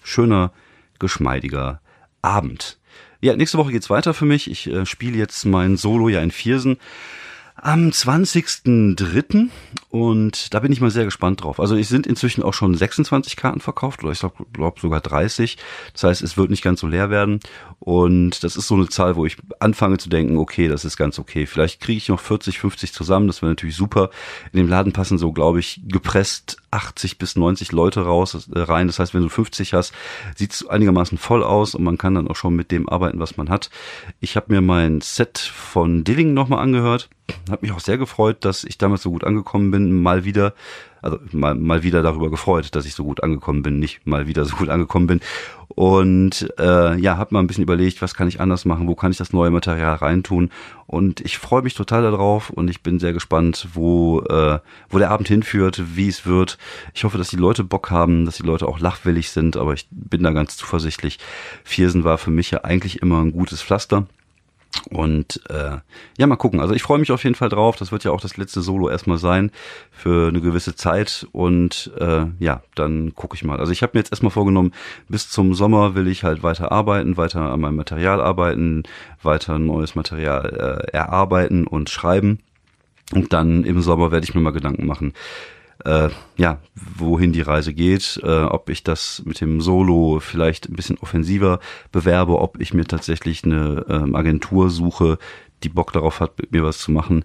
schöner, 0.03 0.53
geschmeidiger 0.99 1.81
Abend. 2.23 2.79
Ja, 3.25 3.37
nächste 3.37 3.57
Woche 3.57 3.71
geht's 3.71 3.89
weiter 3.89 4.15
für 4.15 4.25
mich. 4.25 4.51
Ich 4.51 4.67
äh, 4.67 4.85
spiele 4.85 5.17
jetzt 5.17 5.45
mein 5.45 5.77
Solo 5.77 6.09
ja 6.09 6.21
in 6.21 6.33
Viersen 6.33 6.79
am 7.55 7.91
20.03. 7.91 9.49
Und 9.91 10.55
da 10.55 10.61
bin 10.61 10.73
ich 10.73 10.81
mal 10.81 10.91
sehr 10.91 11.05
gespannt 11.05 11.43
drauf. 11.43 11.61
Also 11.61 11.77
es 11.77 11.89
sind 11.89 12.07
inzwischen 12.07 12.43
auch 12.43 12.55
schon 12.55 12.75
26 12.75 13.37
Karten 13.37 13.61
verkauft 13.61 14.03
oder 14.03 14.13
ich 14.13 14.21
glaube 14.21 14.47
glaub 14.53 14.81
sogar 14.81 15.01
30. 15.01 15.59
Das 15.93 16.05
heißt, 16.05 16.23
es 16.23 16.37
wird 16.37 16.51
nicht 16.51 16.63
ganz 16.63 16.81
so 16.81 16.87
leer 16.87 17.11
werden. 17.11 17.41
Und 17.79 18.43
das 18.45 18.57
ist 18.57 18.69
so 18.69 18.75
eine 18.75 18.89
Zahl, 18.89 19.17
wo 19.17 19.27
ich 19.27 19.37
anfange 19.59 19.99
zu 19.99 20.09
denken, 20.09 20.39
okay, 20.39 20.69
das 20.69 20.85
ist 20.85 20.97
ganz 20.97 21.19
okay. 21.19 21.47
Vielleicht 21.47 21.81
kriege 21.81 21.99
ich 21.99 22.09
noch 22.09 22.21
40, 22.21 22.59
50 22.59 22.93
zusammen. 22.93 23.27
Das 23.27 23.43
wäre 23.43 23.51
natürlich 23.51 23.77
super. 23.77 24.11
In 24.53 24.59
dem 24.59 24.69
Laden 24.69 24.93
passen 24.93 25.19
so, 25.19 25.33
glaube 25.33 25.61
ich, 25.61 25.83
gepresst 25.87 26.59
80 26.71 27.19
bis 27.19 27.37
90 27.37 27.73
Leute 27.73 28.01
raus 28.01 28.49
äh, 28.53 28.59
rein. 28.59 28.87
Das 28.87 28.99
heißt, 28.99 29.15
wenn 29.15 29.23
du 29.23 29.29
50 29.29 29.75
hast, 29.75 29.93
sieht 30.37 30.53
es 30.53 30.67
einigermaßen 30.67 31.19
voll 31.19 31.43
aus 31.45 31.75
und 31.75 31.85
man 31.85 31.99
kann 31.99 32.15
dann 32.15 32.29
auch 32.29 32.37
schon 32.37 32.57
mit 32.57 32.71
dem 32.71 32.89
arbeiten, 32.89 33.19
was 33.19 33.37
man 33.37 33.51
hat. 33.51 33.71
Ich 34.21 34.37
habe 34.37 34.53
mir 34.53 34.61
mein 34.61 35.01
Set 35.01 35.39
von 35.39 36.05
Dilling 36.05 36.35
nochmal 36.35 36.61
angehört. 36.61 37.11
Hat 37.51 37.63
mich 37.63 37.73
auch 37.73 37.81
sehr 37.81 37.99
gefreut, 37.99 38.45
dass 38.45 38.65
ich 38.65 38.79
damals 38.79 39.03
so 39.03 39.11
gut 39.11 39.25
angekommen 39.25 39.71
bin, 39.71 40.03
mal 40.03 40.25
wieder 40.25 40.55
also 41.03 41.19
mal, 41.33 41.57
mal 41.57 41.83
wieder 41.83 42.03
darüber 42.03 42.31
gefreut, 42.31 42.75
dass 42.75 42.87
ich 42.87 42.95
so 42.95 43.05
gut 43.05 43.23
angekommen 43.23 43.63
bin, 43.63 43.81
nicht 43.81 44.07
mal 44.07 44.29
wieder 44.29 44.45
so 44.45 44.57
gut 44.57 44.69
angekommen 44.69 45.09
bin. 45.09 45.21
Und 45.69 46.53
äh, 46.59 46.97
ja, 46.99 47.17
habe 47.17 47.35
mal 47.35 47.41
ein 47.41 47.47
bisschen 47.47 47.65
überlegt, 47.65 48.03
was 48.03 48.15
kann 48.15 48.29
ich 48.29 48.41
anders 48.41 48.65
machen, 48.65 48.87
wo 48.87 48.95
kann 48.95 49.11
ich 49.11 49.17
das 49.17 49.33
neue 49.33 49.51
Material 49.51 49.97
reintun. 49.97 50.51
Und 50.87 51.21
ich 51.21 51.39
freue 51.39 51.63
mich 51.63 51.75
total 51.75 52.03
darauf 52.03 52.51
und 52.51 52.69
ich 52.69 52.83
bin 52.83 53.01
sehr 53.01 53.13
gespannt, 53.13 53.69
wo, 53.75 54.21
äh, 54.21 54.61
wo 54.91 54.99
der 54.99 55.11
Abend 55.11 55.29
hinführt, 55.29 55.83
wie 55.97 56.09
es 56.09 56.25
wird. 56.25 56.59
Ich 56.95 57.05
hoffe, 57.05 57.19
dass 57.19 57.31
die 57.31 57.37
Leute 57.37 57.65
Bock 57.65 57.91
haben, 57.91 58.25
dass 58.25 58.37
die 58.37 58.47
Leute 58.47 58.69
auch 58.69 58.79
lachwillig 58.79 59.31
sind, 59.31 59.57
aber 59.57 59.73
ich 59.73 59.89
bin 59.91 60.23
da 60.23 60.31
ganz 60.31 60.57
zuversichtlich. 60.57 61.19
Viersen 61.65 62.05
war 62.05 62.19
für 62.19 62.31
mich 62.31 62.51
ja 62.51 62.63
eigentlich 62.65 63.03
immer 63.03 63.21
ein 63.21 63.33
gutes 63.33 63.63
Pflaster. 63.63 64.07
Und 64.91 65.41
äh, 65.51 65.79
ja, 66.19 66.27
mal 66.27 66.37
gucken. 66.37 66.61
Also 66.61 66.75
ich 66.75 66.83
freue 66.83 66.99
mich 66.99 67.13
auf 67.13 67.25
jeden 67.25 67.35
Fall 67.35 67.49
drauf. 67.49 67.77
Das 67.77 67.93
wird 67.93 68.05
ja 68.05 68.11
auch 68.11 68.21
das 68.21 68.37
letzte 68.37 68.63
Solo 68.63 68.89
erstmal 68.89 69.19
sein 69.19 69.51
für 69.91 70.29
eine 70.29 70.41
gewisse 70.41 70.75
Zeit. 70.75 71.27
Und 71.33 71.91
äh, 71.99 72.27
ja, 72.39 72.63
dann 72.75 73.15
gucke 73.15 73.37
ich 73.37 73.45
mal. 73.45 73.61
Also 73.61 73.73
ich 73.73 73.83
habe 73.83 73.93
mir 73.95 74.01
jetzt 74.01 74.13
erstmal 74.13 74.31
vorgenommen, 74.31 74.73
bis 75.09 75.29
zum 75.29 75.55
Sommer 75.55 75.95
will 75.95 76.09
ich 76.09 76.25
halt 76.25 76.43
weiter 76.43 76.73
arbeiten, 76.73 77.17
weiter 77.17 77.53
an 77.53 77.61
meinem 77.61 77.77
Material 77.77 78.21
arbeiten, 78.21 78.85
weiter 79.23 79.59
neues 79.59 79.95
Material 79.95 80.85
äh, 80.89 80.93
erarbeiten 80.93 81.67
und 81.67 81.91
schreiben. 81.91 82.39
Und 83.13 83.33
dann 83.33 83.65
im 83.65 83.83
Sommer 83.83 84.11
werde 84.11 84.25
ich 84.25 84.35
mir 84.35 84.41
mal 84.41 84.53
Gedanken 84.53 84.87
machen, 84.87 85.13
äh, 85.85 86.09
ja, 86.37 86.59
wohin 86.75 87.33
die 87.33 87.43
Reise 87.43 87.75
geht, 87.75 88.21
äh, 88.23 88.45
ob 88.45 88.71
ich 88.71 88.83
das 88.83 89.23
mit 89.25 89.41
dem 89.41 89.61
Solo 89.61 90.21
vielleicht 90.21 90.69
ein 90.69 90.77
bisschen 90.77 90.99
offensiver 90.99 91.61
bewerbe, 91.91 92.39
ob 92.39 92.61
ich 92.61 92.75
mir 92.75 92.85
tatsächlich 92.85 93.45
eine 93.45 93.85
ähm, 93.89 94.15
Agentur 94.15 94.71
suche, 94.71 95.19
die 95.63 95.69
Bock 95.69 95.93
darauf 95.93 96.21
hat, 96.21 96.39
mit 96.39 96.53
mir 96.53 96.65
was 96.65 96.79
zu 96.79 96.91
machen. 96.91 97.25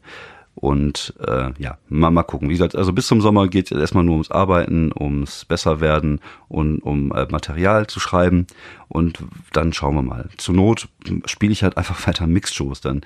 Und 0.59 1.13
äh, 1.19 1.51
ja, 1.59 1.77
mal, 1.87 2.09
mal 2.09 2.23
gucken. 2.23 2.49
Wie 2.49 2.53
gesagt, 2.53 2.75
also 2.75 2.91
bis 2.91 3.05
zum 3.05 3.21
Sommer 3.21 3.47
geht 3.47 3.71
es 3.71 3.77
erstmal 3.77 4.03
nur 4.03 4.15
ums 4.15 4.31
Arbeiten, 4.31 4.91
ums 4.99 5.45
Besserwerden 5.45 6.19
und 6.47 6.79
um 6.79 7.11
äh, 7.11 7.27
Material 7.29 7.85
zu 7.85 7.99
schreiben. 7.99 8.47
Und 8.87 9.19
dann 9.53 9.71
schauen 9.71 9.93
wir 9.93 10.01
mal. 10.01 10.29
Zur 10.37 10.55
Not 10.55 10.87
spiele 11.25 11.53
ich 11.53 11.61
halt 11.61 11.77
einfach 11.77 12.07
weiter 12.07 12.25
Mixed-Shows. 12.25 12.81
Dann 12.81 13.01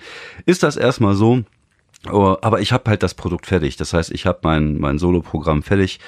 ist 0.45 0.63
das 0.63 0.77
erstmal 0.77 1.15
so. 1.15 1.43
Oh, 2.09 2.35
aber 2.41 2.61
ich 2.61 2.71
habe 2.71 2.89
halt 2.89 3.03
das 3.03 3.13
Produkt 3.13 3.45
fertig. 3.45 3.77
Das 3.77 3.93
heißt, 3.93 4.11
ich 4.11 4.25
habe 4.25 4.39
mein, 4.43 4.79
mein 4.79 4.97
Solo-Programm 4.97 5.61
fertig 5.61 5.99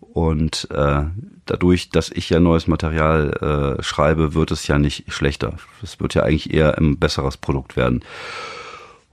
und 0.00 0.68
äh, 0.70 1.02
dadurch, 1.44 1.90
dass 1.90 2.10
ich 2.10 2.30
ja 2.30 2.40
neues 2.40 2.66
Material 2.66 3.76
äh, 3.78 3.82
schreibe, 3.82 4.34
wird 4.34 4.50
es 4.50 4.66
ja 4.66 4.78
nicht 4.78 5.12
schlechter. 5.12 5.54
Es 5.82 6.00
wird 6.00 6.14
ja 6.14 6.22
eigentlich 6.22 6.52
eher 6.54 6.78
ein 6.78 6.98
besseres 6.98 7.36
Produkt 7.36 7.76
werden. 7.76 8.04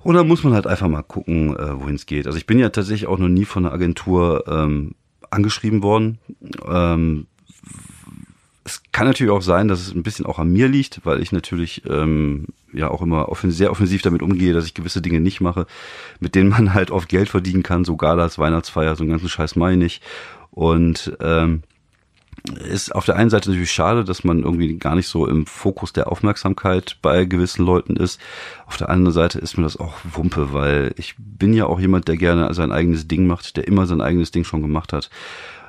Und 0.03 0.15
dann 0.15 0.27
muss 0.27 0.43
man 0.43 0.53
halt 0.53 0.67
einfach 0.67 0.87
mal 0.87 1.03
gucken, 1.03 1.55
äh, 1.57 1.79
wohin 1.79 1.95
es 1.95 2.05
geht. 2.05 2.27
Also 2.27 2.37
ich 2.37 2.45
bin 2.45 2.59
ja 2.59 2.69
tatsächlich 2.69 3.07
auch 3.07 3.19
noch 3.19 3.27
nie 3.29 3.45
von 3.45 3.65
einer 3.65 3.73
Agentur 3.73 4.45
ähm, 4.47 4.95
angeschrieben 5.29 5.83
worden. 5.83 6.19
Ähm, 6.67 7.27
kann 9.01 9.07
natürlich 9.07 9.33
auch 9.33 9.41
sein, 9.41 9.67
dass 9.67 9.81
es 9.81 9.95
ein 9.95 10.03
bisschen 10.03 10.27
auch 10.27 10.37
an 10.37 10.53
mir 10.53 10.67
liegt, 10.67 11.03
weil 11.07 11.23
ich 11.23 11.31
natürlich 11.31 11.81
ähm, 11.89 12.45
ja 12.71 12.91
auch 12.91 13.01
immer 13.01 13.29
offen, 13.29 13.49
sehr 13.49 13.71
offensiv 13.71 14.03
damit 14.03 14.21
umgehe, 14.21 14.53
dass 14.53 14.67
ich 14.67 14.75
gewisse 14.75 15.01
Dinge 15.01 15.19
nicht 15.19 15.41
mache, 15.41 15.65
mit 16.19 16.35
denen 16.35 16.51
man 16.51 16.75
halt 16.75 16.91
oft 16.91 17.09
Geld 17.09 17.27
verdienen 17.27 17.63
kann, 17.63 17.83
so 17.83 17.95
Galas, 17.95 18.37
Weihnachtsfeier, 18.37 18.95
so 18.95 19.01
einen 19.01 19.09
ganzen 19.09 19.27
Scheiß 19.27 19.55
mache 19.55 19.73
ich. 19.73 20.01
Und 20.51 21.17
ähm, 21.19 21.63
ist 22.69 22.93
auf 22.93 23.05
der 23.05 23.15
einen 23.15 23.31
Seite 23.31 23.49
natürlich 23.49 23.71
schade, 23.71 24.03
dass 24.05 24.23
man 24.23 24.43
irgendwie 24.43 24.77
gar 24.77 24.93
nicht 24.93 25.07
so 25.07 25.25
im 25.25 25.47
Fokus 25.47 25.93
der 25.93 26.11
Aufmerksamkeit 26.11 26.97
bei 27.01 27.25
gewissen 27.25 27.65
Leuten 27.65 27.95
ist. 27.95 28.21
Auf 28.67 28.77
der 28.77 28.89
anderen 28.89 29.13
Seite 29.15 29.39
ist 29.39 29.57
mir 29.57 29.63
das 29.63 29.77
auch 29.77 29.95
Wumpe, 30.03 30.53
weil 30.53 30.93
ich 30.95 31.15
bin 31.17 31.53
ja 31.53 31.65
auch 31.65 31.79
jemand, 31.79 32.07
der 32.07 32.17
gerne 32.17 32.53
sein 32.53 32.71
eigenes 32.71 33.07
Ding 33.07 33.25
macht, 33.25 33.57
der 33.57 33.67
immer 33.67 33.87
sein 33.87 33.99
eigenes 33.99 34.29
Ding 34.29 34.43
schon 34.43 34.61
gemacht 34.61 34.93
hat. 34.93 35.09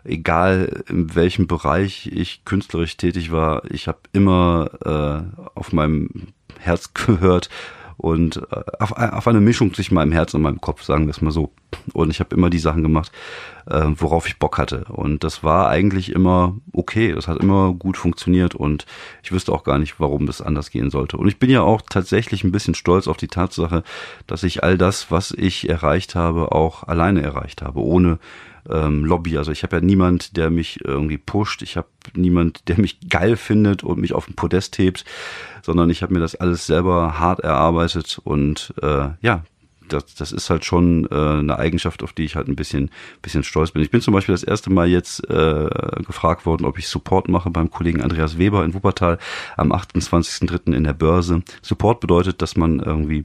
Egal 0.04 0.84
in 0.88 1.14
welchem 1.14 1.46
Bereich 1.46 2.08
ich 2.12 2.44
künstlerisch 2.44 2.96
tätig 2.96 3.30
war, 3.32 3.62
ich 3.70 3.88
habe 3.88 4.00
immer 4.12 4.70
äh, 4.84 5.40
auf 5.54 5.72
meinem 5.72 6.28
Herz 6.58 6.92
gehört 6.94 7.48
und 8.02 8.38
äh, 8.50 8.62
auf, 8.80 8.92
auf 8.92 9.28
eine 9.28 9.40
Mischung 9.40 9.72
zwischen 9.72 9.94
meinem 9.94 10.12
Herz 10.12 10.34
und 10.34 10.42
meinem 10.42 10.60
Kopf, 10.60 10.82
sagen 10.82 11.06
wir 11.06 11.10
es 11.10 11.22
mal 11.22 11.30
so. 11.30 11.52
Und 11.92 12.10
ich 12.10 12.20
habe 12.20 12.34
immer 12.34 12.50
die 12.50 12.58
Sachen 12.58 12.82
gemacht, 12.82 13.12
äh, 13.66 13.86
worauf 13.94 14.26
ich 14.26 14.40
Bock 14.40 14.58
hatte. 14.58 14.86
Und 14.88 15.22
das 15.22 15.44
war 15.44 15.68
eigentlich 15.68 16.10
immer 16.10 16.56
okay. 16.72 17.12
Das 17.12 17.28
hat 17.28 17.38
immer 17.38 17.72
gut 17.72 17.96
funktioniert 17.96 18.56
und 18.56 18.86
ich 19.22 19.30
wüsste 19.30 19.52
auch 19.52 19.62
gar 19.62 19.78
nicht, 19.78 20.00
warum 20.00 20.26
das 20.26 20.42
anders 20.42 20.70
gehen 20.70 20.90
sollte. 20.90 21.16
Und 21.16 21.28
ich 21.28 21.38
bin 21.38 21.48
ja 21.48 21.62
auch 21.62 21.80
tatsächlich 21.80 22.42
ein 22.42 22.52
bisschen 22.52 22.74
stolz 22.74 23.06
auf 23.06 23.16
die 23.16 23.28
Tatsache, 23.28 23.84
dass 24.26 24.42
ich 24.42 24.64
all 24.64 24.76
das, 24.76 25.12
was 25.12 25.30
ich 25.30 25.68
erreicht 25.68 26.16
habe, 26.16 26.52
auch 26.52 26.82
alleine 26.82 27.22
erreicht 27.22 27.62
habe, 27.62 27.80
ohne 27.80 28.18
ähm, 28.70 29.04
Lobby. 29.04 29.38
Also 29.38 29.52
ich 29.52 29.62
habe 29.62 29.76
ja 29.76 29.82
niemand, 29.82 30.36
der 30.36 30.50
mich 30.50 30.84
irgendwie 30.84 31.18
pusht. 31.18 31.62
Ich 31.62 31.76
habe 31.76 31.88
niemand, 32.14 32.68
der 32.68 32.78
mich 32.78 32.98
geil 33.08 33.36
findet 33.36 33.82
und 33.82 34.00
mich 34.00 34.12
auf 34.12 34.26
den 34.26 34.34
Podest 34.34 34.78
hebt, 34.78 35.04
sondern 35.62 35.90
ich 35.90 36.02
habe 36.02 36.14
mir 36.14 36.20
das 36.20 36.34
alles 36.34 36.66
selber 36.66 37.18
hart 37.18 37.40
erarbeitet 37.40 38.20
und 38.22 38.74
äh, 38.82 39.10
ja, 39.20 39.44
das, 39.88 40.14
das 40.14 40.32
ist 40.32 40.50
halt 40.50 40.64
schon 40.64 41.06
äh, 41.10 41.14
eine 41.14 41.58
Eigenschaft, 41.58 42.02
auf 42.02 42.12
die 42.12 42.24
ich 42.24 42.36
halt 42.36 42.48
ein 42.48 42.56
bisschen, 42.56 42.90
bisschen 43.20 43.44
stolz 43.44 43.70
bin. 43.72 43.82
Ich 43.82 43.90
bin 43.90 44.00
zum 44.00 44.14
Beispiel 44.14 44.34
das 44.34 44.42
erste 44.42 44.70
Mal 44.70 44.88
jetzt 44.88 45.28
äh, 45.28 45.68
gefragt 46.06 46.46
worden, 46.46 46.64
ob 46.64 46.78
ich 46.78 46.88
Support 46.88 47.28
mache 47.28 47.50
beim 47.50 47.70
Kollegen 47.70 48.00
Andreas 48.00 48.38
Weber 48.38 48.64
in 48.64 48.74
Wuppertal 48.74 49.18
am 49.56 49.72
28.03. 49.72 50.72
in 50.72 50.84
der 50.84 50.92
Börse. 50.92 51.42
Support 51.62 52.00
bedeutet, 52.00 52.42
dass 52.42 52.56
man 52.56 52.80
irgendwie 52.80 53.24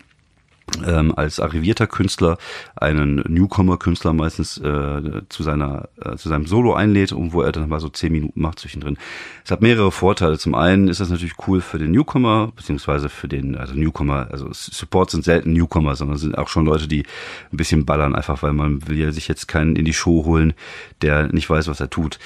ähm, 0.86 1.14
als 1.16 1.40
arrivierter 1.40 1.88
Künstler 1.88 2.38
einen 2.76 3.24
Newcomer-Künstler 3.28 4.14
meistens 4.14 4.58
äh, 4.58 5.22
zu 5.30 5.44
seiner 5.44 5.90
äh, 6.04 6.16
zu 6.18 6.30
seinem 6.30 6.46
Solo 6.46 6.74
einlädt 6.74 7.12
und 7.12 7.34
wo 7.34 7.42
er 7.42 7.52
dann 7.52 7.70
mal 7.70 7.80
so 7.80 7.90
zehn 7.90 8.12
Minuten 8.12 8.42
macht 8.42 8.60
zwischendrin. 8.60 8.98
Es 9.44 9.52
hat 9.52 9.62
mehrere 9.62 9.92
Vorteile. 9.92 10.38
Zum 10.38 10.56
einen 10.56 10.88
ist 10.88 11.00
das 11.00 11.10
natürlich 11.10 11.36
cool 11.48 11.62
für 11.62 11.80
den 11.80 11.92
Newcomer 11.92 12.52
beziehungsweise 12.56 13.10
für 13.10 13.28
den 13.28 13.56
also 13.56 13.74
Newcomer. 13.74 14.28
Also 14.32 14.50
Supports 14.52 15.14
sind 15.14 15.24
selten 15.24 15.54
Newcomer, 15.54 15.96
sondern 15.96 16.18
sind 16.18 16.38
auch 16.38 16.48
schon 16.48 16.66
Leute, 16.66 16.88
die 16.88 17.04
ein 17.52 17.58
bisschen 17.58 17.86
ballern, 17.86 18.16
einfach 18.16 18.44
weil 18.44 18.54
man 18.54 18.88
will 18.88 18.98
ja 18.98 19.12
sich 19.12 19.28
jetzt 19.28 19.48
keinen 19.48 19.76
in 19.76 19.86
die 19.86 19.94
Show 19.94 20.26
holen, 20.26 20.54
der 21.02 21.32
nicht 21.34 21.50
weiß, 21.50 21.68
was 21.68 21.80
er 21.80 21.90
tut. 21.90 22.20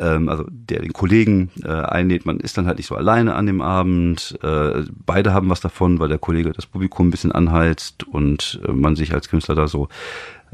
Ähm, 0.00 0.28
also 0.28 0.44
der 0.48 0.80
den 0.80 0.92
Kollegen 0.92 1.50
äh, 1.64 1.68
einlädt. 1.68 2.26
Man 2.26 2.40
ist 2.40 2.58
dann 2.58 2.66
halt 2.66 2.76
nicht 2.76 2.86
so 2.86 2.96
alleine 2.96 3.34
an 3.34 3.46
dem 3.46 3.62
Abend. 3.62 4.38
Äh, 4.42 4.84
beide 5.04 5.32
haben 5.32 5.48
was 5.48 5.60
davon, 5.60 5.98
weil 5.98 6.08
der 6.08 6.18
Kollege 6.18 6.52
das 6.52 6.66
Publikum 6.66 7.08
ein 7.08 7.10
bisschen 7.10 7.32
anheizt 7.32 7.85
sitzt 7.86 8.04
und 8.04 8.60
äh, 8.66 8.72
man 8.72 8.96
sich 8.96 9.12
als 9.12 9.28
Künstler 9.28 9.54
da 9.54 9.68
so 9.68 9.88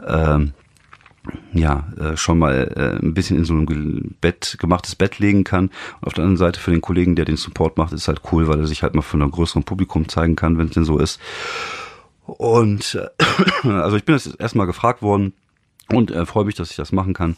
ähm, 0.07 0.53
ja, 1.53 1.87
äh, 1.99 2.17
schon 2.17 2.39
mal 2.39 2.73
äh, 2.77 3.05
ein 3.05 3.15
bisschen 3.15 3.37
in 3.37 3.45
so 3.45 3.55
ein 3.55 4.17
Bett, 4.21 4.57
gemachtes 4.59 4.97
Bett 4.97 5.19
legen 5.19 5.45
kann. 5.45 5.67
Und 6.01 6.07
auf 6.09 6.15
der 6.15 6.25
anderen 6.25 6.37
Seite 6.37 6.59
für 6.59 6.73
den 6.73 6.81
Kollegen, 6.81 7.15
der 7.15 7.25
den 7.25 7.37
Support 7.37 7.79
macht, 7.79 7.93
ist 7.93 8.09
halt 8.09 8.23
cool, 8.33 8.49
weil 8.49 8.59
er 8.59 8.67
sich 8.67 8.83
halt 8.83 8.95
mal 8.95 9.03
von 9.03 9.23
einem 9.23 9.31
größeren 9.31 9.63
Publikum 9.63 10.09
zeigen 10.09 10.35
kann, 10.35 10.59
wenn 10.59 10.67
es 10.67 10.75
denn 10.75 10.85
so 10.85 10.99
ist. 10.99 11.21
Und 12.27 12.99
äh, 13.65 13.69
also 13.69 13.97
ich 13.97 14.05
bin 14.05 14.17
jetzt 14.17 14.41
erstmal 14.41 14.67
gefragt 14.67 15.03
worden 15.03 15.33
und 15.91 16.11
äh, 16.11 16.27
freue 16.27 16.45
mich, 16.45 16.57
dass 16.57 16.71
ich 16.71 16.77
das 16.77 16.93
machen 16.93 17.15
kann. 17.15 17.37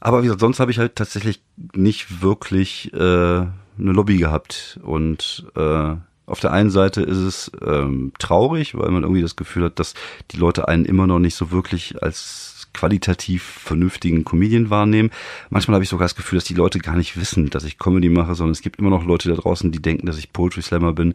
Aber 0.00 0.20
wie 0.20 0.26
gesagt, 0.26 0.40
sonst 0.40 0.60
habe 0.60 0.70
ich 0.70 0.78
halt 0.78 0.96
tatsächlich 0.96 1.40
nicht 1.72 2.22
wirklich 2.22 2.92
äh, 2.92 2.96
eine 2.96 3.52
Lobby 3.78 4.18
gehabt 4.18 4.78
und 4.82 5.46
äh, 5.56 5.94
auf 6.28 6.40
der 6.40 6.52
einen 6.52 6.70
Seite 6.70 7.02
ist 7.02 7.18
es 7.18 7.50
ähm, 7.64 8.12
traurig, 8.18 8.76
weil 8.76 8.90
man 8.90 9.02
irgendwie 9.02 9.22
das 9.22 9.36
Gefühl 9.36 9.64
hat, 9.64 9.78
dass 9.78 9.94
die 10.30 10.36
Leute 10.36 10.68
einen 10.68 10.84
immer 10.84 11.06
noch 11.06 11.18
nicht 11.18 11.34
so 11.34 11.50
wirklich 11.50 12.02
als 12.02 12.68
qualitativ 12.74 13.42
vernünftigen 13.42 14.24
Comedian 14.24 14.70
wahrnehmen. 14.70 15.10
Manchmal 15.50 15.76
habe 15.76 15.84
ich 15.84 15.90
sogar 15.90 16.04
das 16.04 16.14
Gefühl, 16.14 16.38
dass 16.38 16.44
die 16.44 16.54
Leute 16.54 16.78
gar 16.78 16.96
nicht 16.96 17.18
wissen, 17.18 17.50
dass 17.50 17.64
ich 17.64 17.78
Comedy 17.78 18.08
mache, 18.08 18.34
sondern 18.34 18.52
es 18.52 18.60
gibt 18.60 18.78
immer 18.78 18.90
noch 18.90 19.04
Leute 19.04 19.28
da 19.28 19.34
draußen, 19.34 19.72
die 19.72 19.82
denken, 19.82 20.06
dass 20.06 20.18
ich 20.18 20.32
Poetry 20.32 20.62
Slammer 20.62 20.92
bin. 20.92 21.14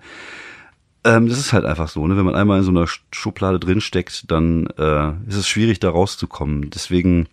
Ähm, 1.03 1.27
das 1.27 1.37
ist 1.37 1.53
halt 1.53 1.65
einfach 1.65 1.89
so, 1.89 2.07
ne? 2.07 2.17
Wenn 2.17 2.25
man 2.25 2.35
einmal 2.35 2.59
in 2.59 2.63
so 2.63 2.71
einer 2.71 2.87
Schublade 3.11 3.59
drinsteckt, 3.59 4.31
dann 4.31 4.67
äh, 4.77 5.09
ist 5.27 5.35
es 5.35 5.47
schwierig, 5.47 5.79
da 5.79 5.89
rauszukommen. 5.89 6.69
Deswegen 6.69 7.27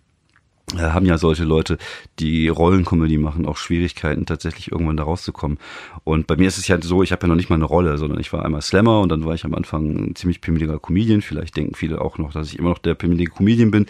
haben 0.77 1.05
ja 1.05 1.17
solche 1.17 1.43
Leute, 1.43 1.77
die 2.19 2.47
Rollenkomödie 2.47 3.17
machen, 3.17 3.45
auch 3.45 3.57
Schwierigkeiten, 3.57 4.25
tatsächlich 4.25 4.71
irgendwann 4.71 4.97
da 4.97 5.03
rauszukommen. 5.03 5.57
Und 6.03 6.27
bei 6.27 6.35
mir 6.35 6.47
ist 6.47 6.57
es 6.57 6.67
ja 6.67 6.81
so, 6.81 7.03
ich 7.03 7.11
habe 7.11 7.23
ja 7.23 7.27
noch 7.27 7.35
nicht 7.35 7.49
mal 7.49 7.55
eine 7.55 7.65
Rolle, 7.65 7.97
sondern 7.97 8.19
ich 8.19 8.31
war 8.31 8.45
einmal 8.45 8.61
Slammer 8.61 9.01
und 9.01 9.09
dann 9.09 9.25
war 9.25 9.33
ich 9.33 9.45
am 9.45 9.53
Anfang 9.53 9.89
ein 9.89 10.15
ziemlich 10.15 10.41
pimmeliger 10.41 10.79
Comedian. 10.79 11.21
Vielleicht 11.21 11.57
denken 11.57 11.75
viele 11.75 12.01
auch 12.01 12.17
noch, 12.17 12.33
dass 12.33 12.47
ich 12.47 12.59
immer 12.59 12.69
noch 12.69 12.79
der 12.79 12.95
pimmelige 12.95 13.31
Comedian 13.31 13.71
bin. 13.71 13.85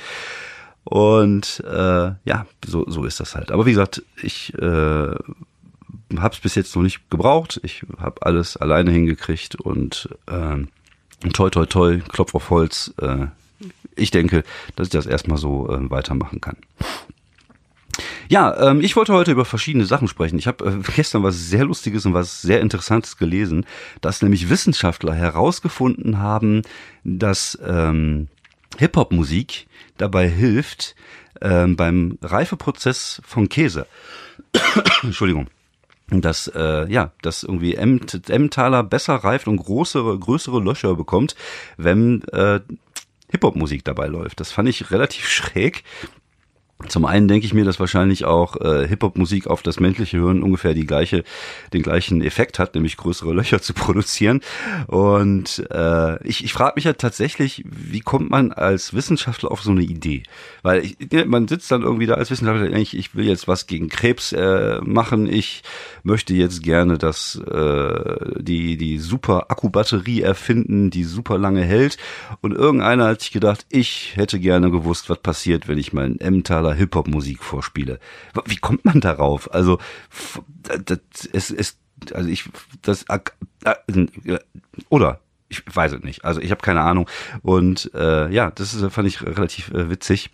Und 0.83 1.63
äh, 1.67 2.11
ja, 2.25 2.45
so, 2.65 2.85
so 2.87 3.05
ist 3.05 3.19
das 3.19 3.35
halt. 3.35 3.51
Aber 3.51 3.65
wie 3.65 3.71
gesagt, 3.71 4.03
ich 4.21 4.53
äh, 4.55 5.15
habe 6.17 6.33
es 6.33 6.39
bis 6.39 6.55
jetzt 6.55 6.75
noch 6.75 6.83
nicht 6.83 7.09
gebraucht. 7.09 7.59
Ich 7.63 7.83
habe 7.99 8.25
alles 8.25 8.57
alleine 8.57 8.91
hingekriegt 8.91 9.55
und 9.55 10.09
äh, 10.27 10.57
toi 11.33 11.49
toi 11.49 11.65
toi, 11.65 11.99
Klopf 11.99 12.33
auf 12.33 12.49
Holz, 12.49 12.93
äh, 12.99 13.27
ich 13.95 14.11
denke, 14.11 14.43
dass 14.75 14.87
ich 14.87 14.91
das 14.91 15.05
erstmal 15.05 15.37
so 15.37 15.69
äh, 15.69 15.89
weitermachen 15.89 16.41
kann. 16.41 16.57
Ja, 18.29 18.69
ähm, 18.69 18.79
ich 18.79 18.95
wollte 18.95 19.13
heute 19.13 19.31
über 19.31 19.43
verschiedene 19.43 19.85
Sachen 19.85 20.07
sprechen. 20.07 20.39
Ich 20.39 20.47
habe 20.47 20.65
äh, 20.65 20.91
gestern 20.95 21.23
was 21.23 21.49
sehr 21.49 21.65
Lustiges 21.65 22.05
und 22.05 22.13
was 22.13 22.41
sehr 22.41 22.61
Interessantes 22.61 23.17
gelesen, 23.17 23.65
dass 23.99 24.21
nämlich 24.21 24.49
Wissenschaftler 24.49 25.13
herausgefunden 25.13 26.19
haben, 26.19 26.61
dass 27.03 27.59
ähm, 27.65 28.29
Hip-Hop-Musik 28.77 29.67
dabei 29.97 30.29
hilft 30.29 30.95
ähm, 31.41 31.75
beim 31.75 32.17
Reifeprozess 32.21 33.21
von 33.25 33.49
Käse. 33.49 33.85
Entschuldigung 35.03 35.47
dass 36.13 36.47
äh, 36.47 36.91
ja, 36.91 37.11
dass 37.21 37.43
irgendwie 37.43 37.75
Emmentaler 37.75 38.83
besser 38.83 39.15
reift 39.15 39.47
und 39.47 39.55
größere 39.55 40.19
größere 40.19 40.59
Löcher 40.59 40.95
bekommt, 40.95 41.37
wenn 41.77 42.21
äh, 42.33 42.59
Hip-Hop-Musik 43.31 43.83
dabei 43.83 44.07
läuft. 44.07 44.39
Das 44.39 44.51
fand 44.51 44.69
ich 44.69 44.91
relativ 44.91 45.27
schräg. 45.27 45.83
Zum 46.87 47.05
einen 47.05 47.27
denke 47.27 47.45
ich 47.45 47.53
mir, 47.53 47.65
dass 47.65 47.79
wahrscheinlich 47.79 48.25
auch 48.25 48.59
äh, 48.61 48.87
Hip-Hop-Musik 48.87 49.47
auf 49.47 49.61
das 49.61 49.79
menschliche 49.79 50.17
Hören 50.17 50.43
ungefähr 50.43 50.73
die 50.73 50.85
gleiche, 50.85 51.23
den 51.73 51.81
gleichen 51.81 52.21
Effekt 52.21 52.59
hat, 52.59 52.75
nämlich 52.75 52.97
größere 52.97 53.33
Löcher 53.41 53.61
zu 53.61 53.73
produzieren. 53.73 54.41
Und 54.87 55.65
äh, 55.71 56.27
ich, 56.27 56.43
ich 56.43 56.53
frage 56.53 56.73
mich 56.75 56.85
ja 56.85 56.93
tatsächlich, 56.93 57.63
wie 57.65 58.01
kommt 58.01 58.29
man 58.29 58.51
als 58.51 58.93
Wissenschaftler 58.93 59.51
auf 59.51 59.61
so 59.61 59.71
eine 59.71 59.83
Idee? 59.83 60.23
Weil 60.63 60.85
ich, 60.85 60.97
man 61.25 61.47
sitzt 61.47 61.71
dann 61.71 61.81
irgendwie 61.81 62.05
da 62.05 62.15
als 62.15 62.31
Wissenschaftler, 62.31 62.71
ich, 62.77 62.97
ich 62.97 63.15
will 63.15 63.27
jetzt 63.27 63.47
was 63.47 63.67
gegen 63.67 63.89
Krebs 63.89 64.31
äh, 64.31 64.79
machen, 64.81 65.27
ich 65.27 65.63
möchte 66.03 66.33
jetzt 66.33 66.63
gerne, 66.63 66.97
dass 66.97 67.35
äh, 67.35 68.41
die, 68.41 68.77
die 68.77 68.97
super 68.99 69.45
Akkubatterie 69.49 70.21
erfinden, 70.21 70.89
die 70.89 71.03
super 71.03 71.37
lange 71.37 71.63
hält. 71.63 71.97
Und 72.41 72.53
irgendeiner 72.53 73.05
hat 73.07 73.21
sich 73.21 73.31
gedacht, 73.31 73.65
ich 73.69 74.13
hätte 74.15 74.39
gerne 74.39 74.71
gewusst, 74.71 75.09
was 75.09 75.19
passiert, 75.19 75.67
wenn 75.67 75.77
ich 75.77 75.93
meinen 75.93 76.19
Emmentaler 76.19 76.70
oder 76.71 76.79
Hip-Hop-Musik 76.79 77.43
vorspiele. 77.43 77.99
Wie 78.45 78.57
kommt 78.57 78.85
man 78.85 79.01
darauf? 79.01 79.53
Also, 79.53 79.79
es, 81.33 81.51
es, 81.51 81.77
also 82.13 82.29
ich, 82.29 82.45
das, 82.81 83.05
oder 84.89 85.19
ich 85.49 85.63
weiß 85.73 85.93
es 85.93 86.03
nicht. 86.03 86.23
Also 86.23 86.39
ich 86.39 86.51
habe 86.51 86.61
keine 86.61 86.81
Ahnung. 86.81 87.09
Und 87.41 87.91
äh, 87.93 88.31
ja, 88.31 88.51
das 88.51 88.73
ist, 88.73 88.93
fand 88.93 89.07
ich 89.07 89.21
relativ 89.21 89.69
äh, 89.71 89.89
witzig. 89.89 90.29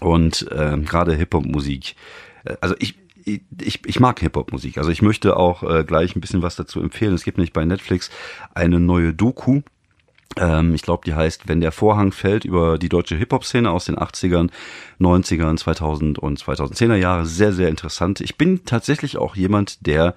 Und 0.00 0.46
äh, 0.52 0.76
gerade 0.78 1.14
Hip-Hop-Musik. 1.14 1.96
Äh, 2.44 2.56
also 2.60 2.76
ich, 2.78 2.94
ich, 3.24 3.84
ich 3.84 4.00
mag 4.00 4.20
Hip-Hop-Musik. 4.20 4.78
Also 4.78 4.90
ich 4.90 5.02
möchte 5.02 5.36
auch 5.36 5.64
äh, 5.64 5.84
gleich 5.84 6.14
ein 6.14 6.20
bisschen 6.20 6.42
was 6.42 6.54
dazu 6.54 6.80
empfehlen. 6.80 7.14
Es 7.14 7.24
gibt 7.24 7.38
nämlich 7.38 7.52
bei 7.52 7.64
Netflix 7.64 8.10
eine 8.54 8.78
neue 8.78 9.12
Doku 9.12 9.62
ähm, 10.36 10.74
ich 10.74 10.82
glaube, 10.82 11.04
die 11.04 11.14
heißt 11.14 11.48
Wenn 11.48 11.60
der 11.60 11.72
Vorhang 11.72 12.12
fällt 12.12 12.44
über 12.44 12.78
die 12.78 12.88
deutsche 12.88 13.16
Hip-Hop-Szene 13.16 13.70
aus 13.70 13.86
den 13.86 13.96
80ern, 13.96 14.50
90ern, 15.00 15.56
2000 15.56 16.18
und 16.18 16.40
2010er 16.40 16.96
Jahre. 16.96 17.26
Sehr, 17.26 17.52
sehr 17.52 17.68
interessant. 17.68 18.20
Ich 18.20 18.36
bin 18.36 18.64
tatsächlich 18.64 19.16
auch 19.16 19.36
jemand, 19.36 19.86
der 19.86 20.14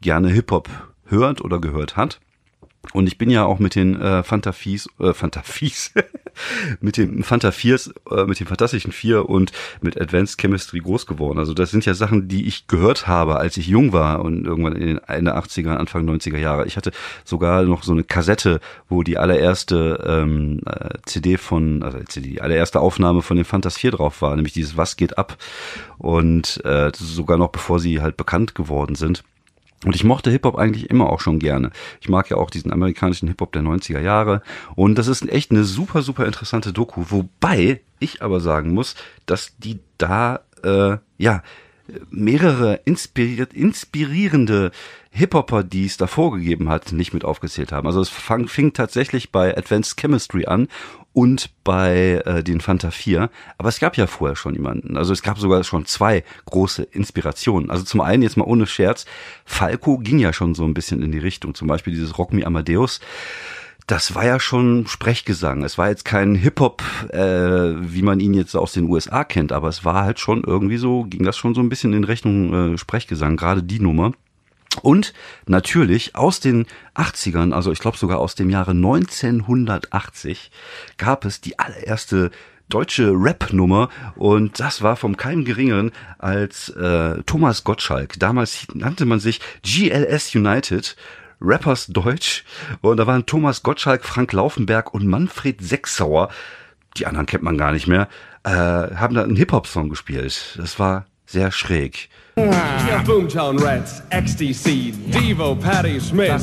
gerne 0.00 0.28
Hip-Hop 0.28 0.68
hört 1.06 1.40
oder 1.42 1.60
gehört 1.60 1.96
hat. 1.96 2.20
Und 2.94 3.06
ich 3.06 3.18
bin 3.18 3.30
ja 3.30 3.44
auch 3.44 3.58
mit 3.58 3.74
den 3.74 4.00
äh, 4.00 4.22
Fantafies, 4.22 4.88
äh, 4.98 5.12
Fantafies, 5.12 5.92
mit 6.80 6.96
den 6.96 7.22
Fantafiers, 7.22 7.92
äh, 8.10 8.24
mit 8.24 8.40
den 8.40 8.46
Fantastischen 8.46 8.92
Vier 8.92 9.28
und 9.28 9.52
mit 9.80 10.00
Advanced 10.00 10.38
Chemistry 10.38 10.80
groß 10.80 11.06
geworden. 11.06 11.38
Also 11.38 11.54
das 11.54 11.70
sind 11.70 11.84
ja 11.84 11.94
Sachen, 11.94 12.28
die 12.28 12.46
ich 12.46 12.66
gehört 12.66 13.06
habe, 13.06 13.36
als 13.36 13.56
ich 13.56 13.66
jung 13.66 13.92
war 13.92 14.24
und 14.24 14.46
irgendwann 14.46 14.76
in 14.76 14.86
den 14.86 14.98
Ende 14.98 15.36
80er, 15.36 15.76
Anfang 15.76 16.08
90er 16.08 16.38
Jahre. 16.38 16.66
Ich 16.66 16.76
hatte 16.76 16.92
sogar 17.24 17.62
noch 17.62 17.82
so 17.82 17.92
eine 17.92 18.04
Kassette, 18.04 18.60
wo 18.88 19.02
die 19.02 19.18
allererste 19.18 20.04
ähm, 20.06 20.60
äh, 20.66 20.98
CD 21.04 21.36
von, 21.36 21.82
also 21.82 21.98
CD, 22.08 22.30
die 22.30 22.40
allererste 22.40 22.80
Aufnahme 22.80 23.22
von 23.22 23.36
den 23.36 23.44
Fantas 23.44 23.76
4 23.76 23.92
drauf 23.92 24.22
war, 24.22 24.34
nämlich 24.36 24.52
dieses 24.52 24.76
Was 24.76 24.96
geht 24.96 25.18
ab? 25.18 25.36
Und 25.98 26.64
äh, 26.64 26.90
sogar 26.94 27.38
noch 27.38 27.48
bevor 27.48 27.80
sie 27.80 28.00
halt 28.00 28.16
bekannt 28.16 28.54
geworden 28.54 28.94
sind. 28.94 29.24
Und 29.84 29.94
ich 29.94 30.04
mochte 30.04 30.30
Hip-Hop 30.30 30.56
eigentlich 30.56 30.90
immer 30.90 31.10
auch 31.10 31.20
schon 31.20 31.38
gerne. 31.38 31.70
Ich 32.00 32.08
mag 32.08 32.30
ja 32.30 32.36
auch 32.38 32.50
diesen 32.50 32.72
amerikanischen 32.72 33.28
Hip-Hop 33.28 33.52
der 33.52 33.62
90er 33.62 34.00
Jahre. 34.00 34.42
Und 34.74 34.96
das 34.96 35.06
ist 35.06 35.28
echt 35.28 35.50
eine 35.50 35.64
super, 35.64 36.02
super 36.02 36.26
interessante 36.26 36.72
Doku. 36.72 37.04
Wobei 37.10 37.82
ich 37.98 38.22
aber 38.22 38.40
sagen 38.40 38.72
muss, 38.72 38.94
dass 39.26 39.56
die 39.58 39.80
da, 39.98 40.40
äh, 40.64 40.96
ja, 41.18 41.42
mehrere 42.10 42.80
inspiriert, 42.84 43.52
inspirierende 43.52 44.70
Hip-Hopper, 45.10 45.64
die 45.64 45.86
es 45.86 45.96
davor 45.96 46.32
gegeben 46.32 46.68
hat, 46.68 46.92
nicht 46.92 47.14
mit 47.14 47.24
aufgezählt 47.24 47.72
haben. 47.72 47.86
Also 47.86 48.00
es 48.00 48.08
fang, 48.08 48.48
fing 48.48 48.72
tatsächlich 48.72 49.32
bei 49.32 49.56
Advanced 49.56 49.98
Chemistry 49.98 50.46
an 50.46 50.68
und 51.12 51.50
bei 51.64 52.22
äh, 52.26 52.44
den 52.44 52.60
Fanta 52.60 52.90
4. 52.90 53.30
Aber 53.56 53.70
es 53.70 53.80
gab 53.80 53.96
ja 53.96 54.06
vorher 54.06 54.36
schon 54.36 54.54
jemanden. 54.54 54.98
Also 54.98 55.14
es 55.14 55.22
gab 55.22 55.38
sogar 55.38 55.64
schon 55.64 55.86
zwei 55.86 56.24
große 56.44 56.82
Inspirationen. 56.82 57.70
Also 57.70 57.84
zum 57.84 58.02
einen, 58.02 58.22
jetzt 58.22 58.36
mal 58.36 58.44
ohne 58.44 58.66
Scherz, 58.66 59.06
Falco 59.46 59.96
ging 59.96 60.18
ja 60.18 60.34
schon 60.34 60.54
so 60.54 60.64
ein 60.64 60.74
bisschen 60.74 61.02
in 61.02 61.12
die 61.12 61.18
Richtung. 61.18 61.54
Zum 61.54 61.68
Beispiel 61.68 61.94
dieses 61.94 62.18
Rock 62.18 62.34
Me 62.34 62.46
Amadeus 62.46 63.00
das 63.86 64.14
war 64.14 64.24
ja 64.24 64.40
schon 64.40 64.86
Sprechgesang. 64.86 65.62
Es 65.62 65.78
war 65.78 65.88
jetzt 65.88 66.04
kein 66.04 66.34
Hip-Hop, 66.34 66.82
äh, 67.10 67.18
wie 67.18 68.02
man 68.02 68.18
ihn 68.18 68.34
jetzt 68.34 68.56
aus 68.56 68.72
den 68.72 68.88
USA 68.88 69.22
kennt, 69.22 69.52
aber 69.52 69.68
es 69.68 69.84
war 69.84 70.04
halt 70.04 70.18
schon 70.18 70.42
irgendwie 70.44 70.76
so, 70.76 71.04
ging 71.04 71.22
das 71.22 71.36
schon 71.36 71.54
so 71.54 71.60
ein 71.60 71.68
bisschen 71.68 71.92
in 71.92 72.04
Richtung 72.04 72.74
äh, 72.74 72.78
Sprechgesang, 72.78 73.36
gerade 73.36 73.62
die 73.62 73.80
Nummer. 73.80 74.12
Und 74.82 75.14
natürlich 75.46 76.16
aus 76.16 76.40
den 76.40 76.66
80ern, 76.94 77.52
also 77.52 77.72
ich 77.72 77.78
glaube 77.78 77.96
sogar 77.96 78.18
aus 78.18 78.34
dem 78.34 78.50
Jahre 78.50 78.72
1980, 78.72 80.50
gab 80.98 81.24
es 81.24 81.40
die 81.40 81.58
allererste 81.58 82.30
deutsche 82.68 83.12
Rap-Nummer 83.12 83.88
und 84.16 84.58
das 84.58 84.82
war 84.82 84.96
vom 84.96 85.16
keinem 85.16 85.44
geringeren 85.44 85.92
als 86.18 86.68
äh, 86.70 87.22
Thomas 87.24 87.64
Gottschalk. 87.64 88.18
Damals 88.18 88.66
nannte 88.74 89.06
man 89.06 89.20
sich 89.20 89.40
GLS 89.62 90.34
United. 90.34 90.96
Rappers 91.40 91.86
Deutsch 91.86 92.44
und 92.80 92.96
da 92.96 93.06
waren 93.06 93.26
Thomas 93.26 93.62
Gottschalk, 93.62 94.04
Frank 94.04 94.32
Laufenberg 94.32 94.94
und 94.94 95.06
Manfred 95.06 95.60
Sechsauer, 95.60 96.28
die 96.96 97.06
anderen 97.06 97.26
kennt 97.26 97.42
man 97.42 97.58
gar 97.58 97.72
nicht 97.72 97.86
mehr, 97.86 98.08
äh, 98.44 98.50
haben 98.50 99.14
da 99.14 99.22
einen 99.22 99.36
Hip-Hop-Song 99.36 99.88
gespielt. 99.88 100.56
Das 100.56 100.78
war 100.78 101.06
sehr 101.26 101.50
schräg. 101.50 102.08
Ja, 102.36 103.02
Boomtown 103.04 103.58
Rats, 103.58 104.02
XTC, 104.10 104.92
Devo, 105.12 105.54
Patty 105.54 105.98
Smith. 106.00 106.42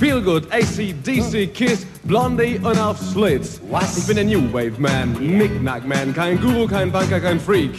Feel 0.00 0.22
Good, 0.22 0.50
ACDC, 0.50 1.52
Kiss, 1.52 1.86
Blondie 2.04 2.58
und 2.62 2.78
auf 2.78 2.98
Slits. 2.98 3.60
Was? 3.70 3.98
Ich 3.98 4.06
bin 4.06 4.16
der 4.16 4.24
New 4.24 4.52
Wave 4.52 4.78
Man, 4.78 5.14
Knickknack 5.14 5.86
Man, 5.86 6.14
kein 6.14 6.40
Guru, 6.40 6.66
kein 6.66 6.90
Banker, 6.90 7.20
kein 7.20 7.38
Freak. 7.38 7.72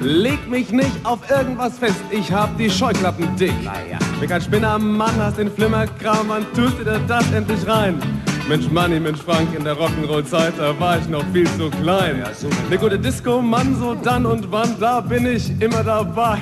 Leg 0.00 0.48
mich 0.48 0.72
nicht 0.72 1.04
auf 1.04 1.18
irgendwas 1.30 1.78
fest, 1.78 2.02
ich 2.10 2.32
hab 2.32 2.56
die 2.56 2.70
Scheuklappen 2.70 3.36
dick. 3.36 3.52
Naja. 3.62 3.98
Bin 4.18 4.30
kein 4.30 4.40
Spinner, 4.40 4.78
Mann, 4.78 5.14
hast 5.16 5.36
den 5.36 5.52
Flimmerkram, 5.52 6.28
man 6.28 6.46
tust 6.54 6.78
dir 6.78 6.98
das 7.06 7.30
endlich 7.32 7.66
rein. 7.66 8.00
Mensch 8.48 8.70
Manni, 8.70 8.98
Mensch 8.98 9.20
Frank, 9.20 9.54
in 9.54 9.62
der 9.62 9.74
Rock'n'Roll-Zeit, 9.76 10.54
da 10.56 10.78
war 10.80 10.98
ich 10.98 11.06
noch 11.06 11.24
viel 11.34 11.46
zu 11.58 11.68
klein. 11.68 12.18
Ja, 12.18 12.32
so 12.32 12.48
Eine 12.66 12.78
gute 12.78 12.98
Disco, 12.98 13.42
Mann, 13.42 13.76
so 13.78 13.94
dann 13.94 14.24
und 14.24 14.50
wann, 14.50 14.80
da 14.80 15.02
bin 15.02 15.26
ich 15.26 15.50
immer 15.60 15.84
dabei. 15.84 16.38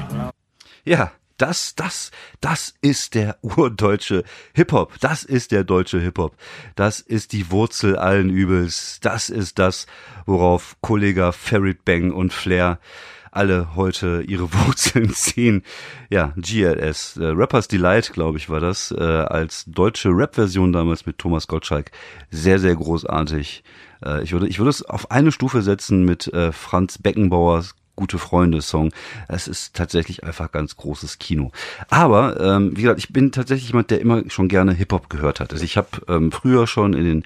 Ja, 0.85 1.11
das, 1.37 1.75
das, 1.75 2.13
das 2.41 2.75
ist 2.81 3.15
der 3.15 3.39
urdeutsche 3.43 4.23
Hip-Hop. 4.55 5.01
Das 5.01 5.25
ist 5.25 5.51
der 5.51 5.65
deutsche 5.65 6.01
Hip-Hop. 6.01 6.37
Das 6.77 7.01
ist 7.01 7.33
die 7.33 7.51
Wurzel 7.51 7.97
allen 7.97 8.31
Übels. 8.31 9.01
Das 9.03 9.31
ist 9.31 9.59
das, 9.59 9.87
worauf 10.27 10.77
Kollege 10.81 11.33
Ferrit 11.33 11.85
Bang 11.85 12.13
und 12.13 12.33
Flair 12.33 12.79
alle 13.31 13.75
heute 13.77 14.23
ihre 14.27 14.53
Wurzeln 14.67 15.11
ziehen. 15.11 15.63
Ja, 16.11 16.33
GLS, 16.37 17.17
äh, 17.17 17.27
Rappers 17.27 17.69
Delight, 17.69 18.13
glaube 18.13 18.39
ich, 18.39 18.51
war 18.51 18.61
das, 18.61 18.93
äh, 18.93 19.03
als 19.03 19.65
deutsche 19.67 20.11
Rap-Version 20.11 20.73
damals 20.73 21.07
mit 21.07 21.19
Thomas 21.19 21.47
Gottschalk. 21.47 21.91
Sehr, 22.31 22.59
sehr 22.59 22.75
großartig. 22.75 23.63
Äh, 24.05 24.23
ich 24.23 24.33
würde, 24.33 24.49
ich 24.49 24.59
würde 24.59 24.71
es 24.71 24.83
auf 24.85 25.11
eine 25.11 25.33
Stufe 25.33 25.63
setzen 25.63 26.05
mit 26.05 26.33
äh, 26.33 26.53
Franz 26.53 26.99
Beckenbauers 26.99 27.75
Gute 27.99 28.19
Freunde 28.19 28.63
Song. 28.63 28.93
Es 29.27 29.49
ist 29.49 29.75
tatsächlich 29.75 30.23
einfach 30.23 30.53
ganz 30.53 30.77
großes 30.77 31.19
Kino. 31.19 31.51
Aber 31.91 32.39
ähm, 32.41 32.77
wie 32.77 32.83
gesagt, 32.83 33.01
ich 33.01 33.13
bin 33.13 33.33
tatsächlich 33.33 33.71
jemand, 33.71 33.91
der 33.91 34.01
immer 34.01 34.23
schon 34.29 34.47
gerne 34.47 34.73
Hip 34.73 34.93
Hop 34.93 35.11
gehört 35.11 35.41
hat. 35.41 35.53
Also 35.53 35.65
ich 35.65 35.77
habe 35.77 35.89
ähm, 36.07 36.31
früher 36.31 36.69
schon 36.69 36.95
in 36.95 37.03
den 37.03 37.25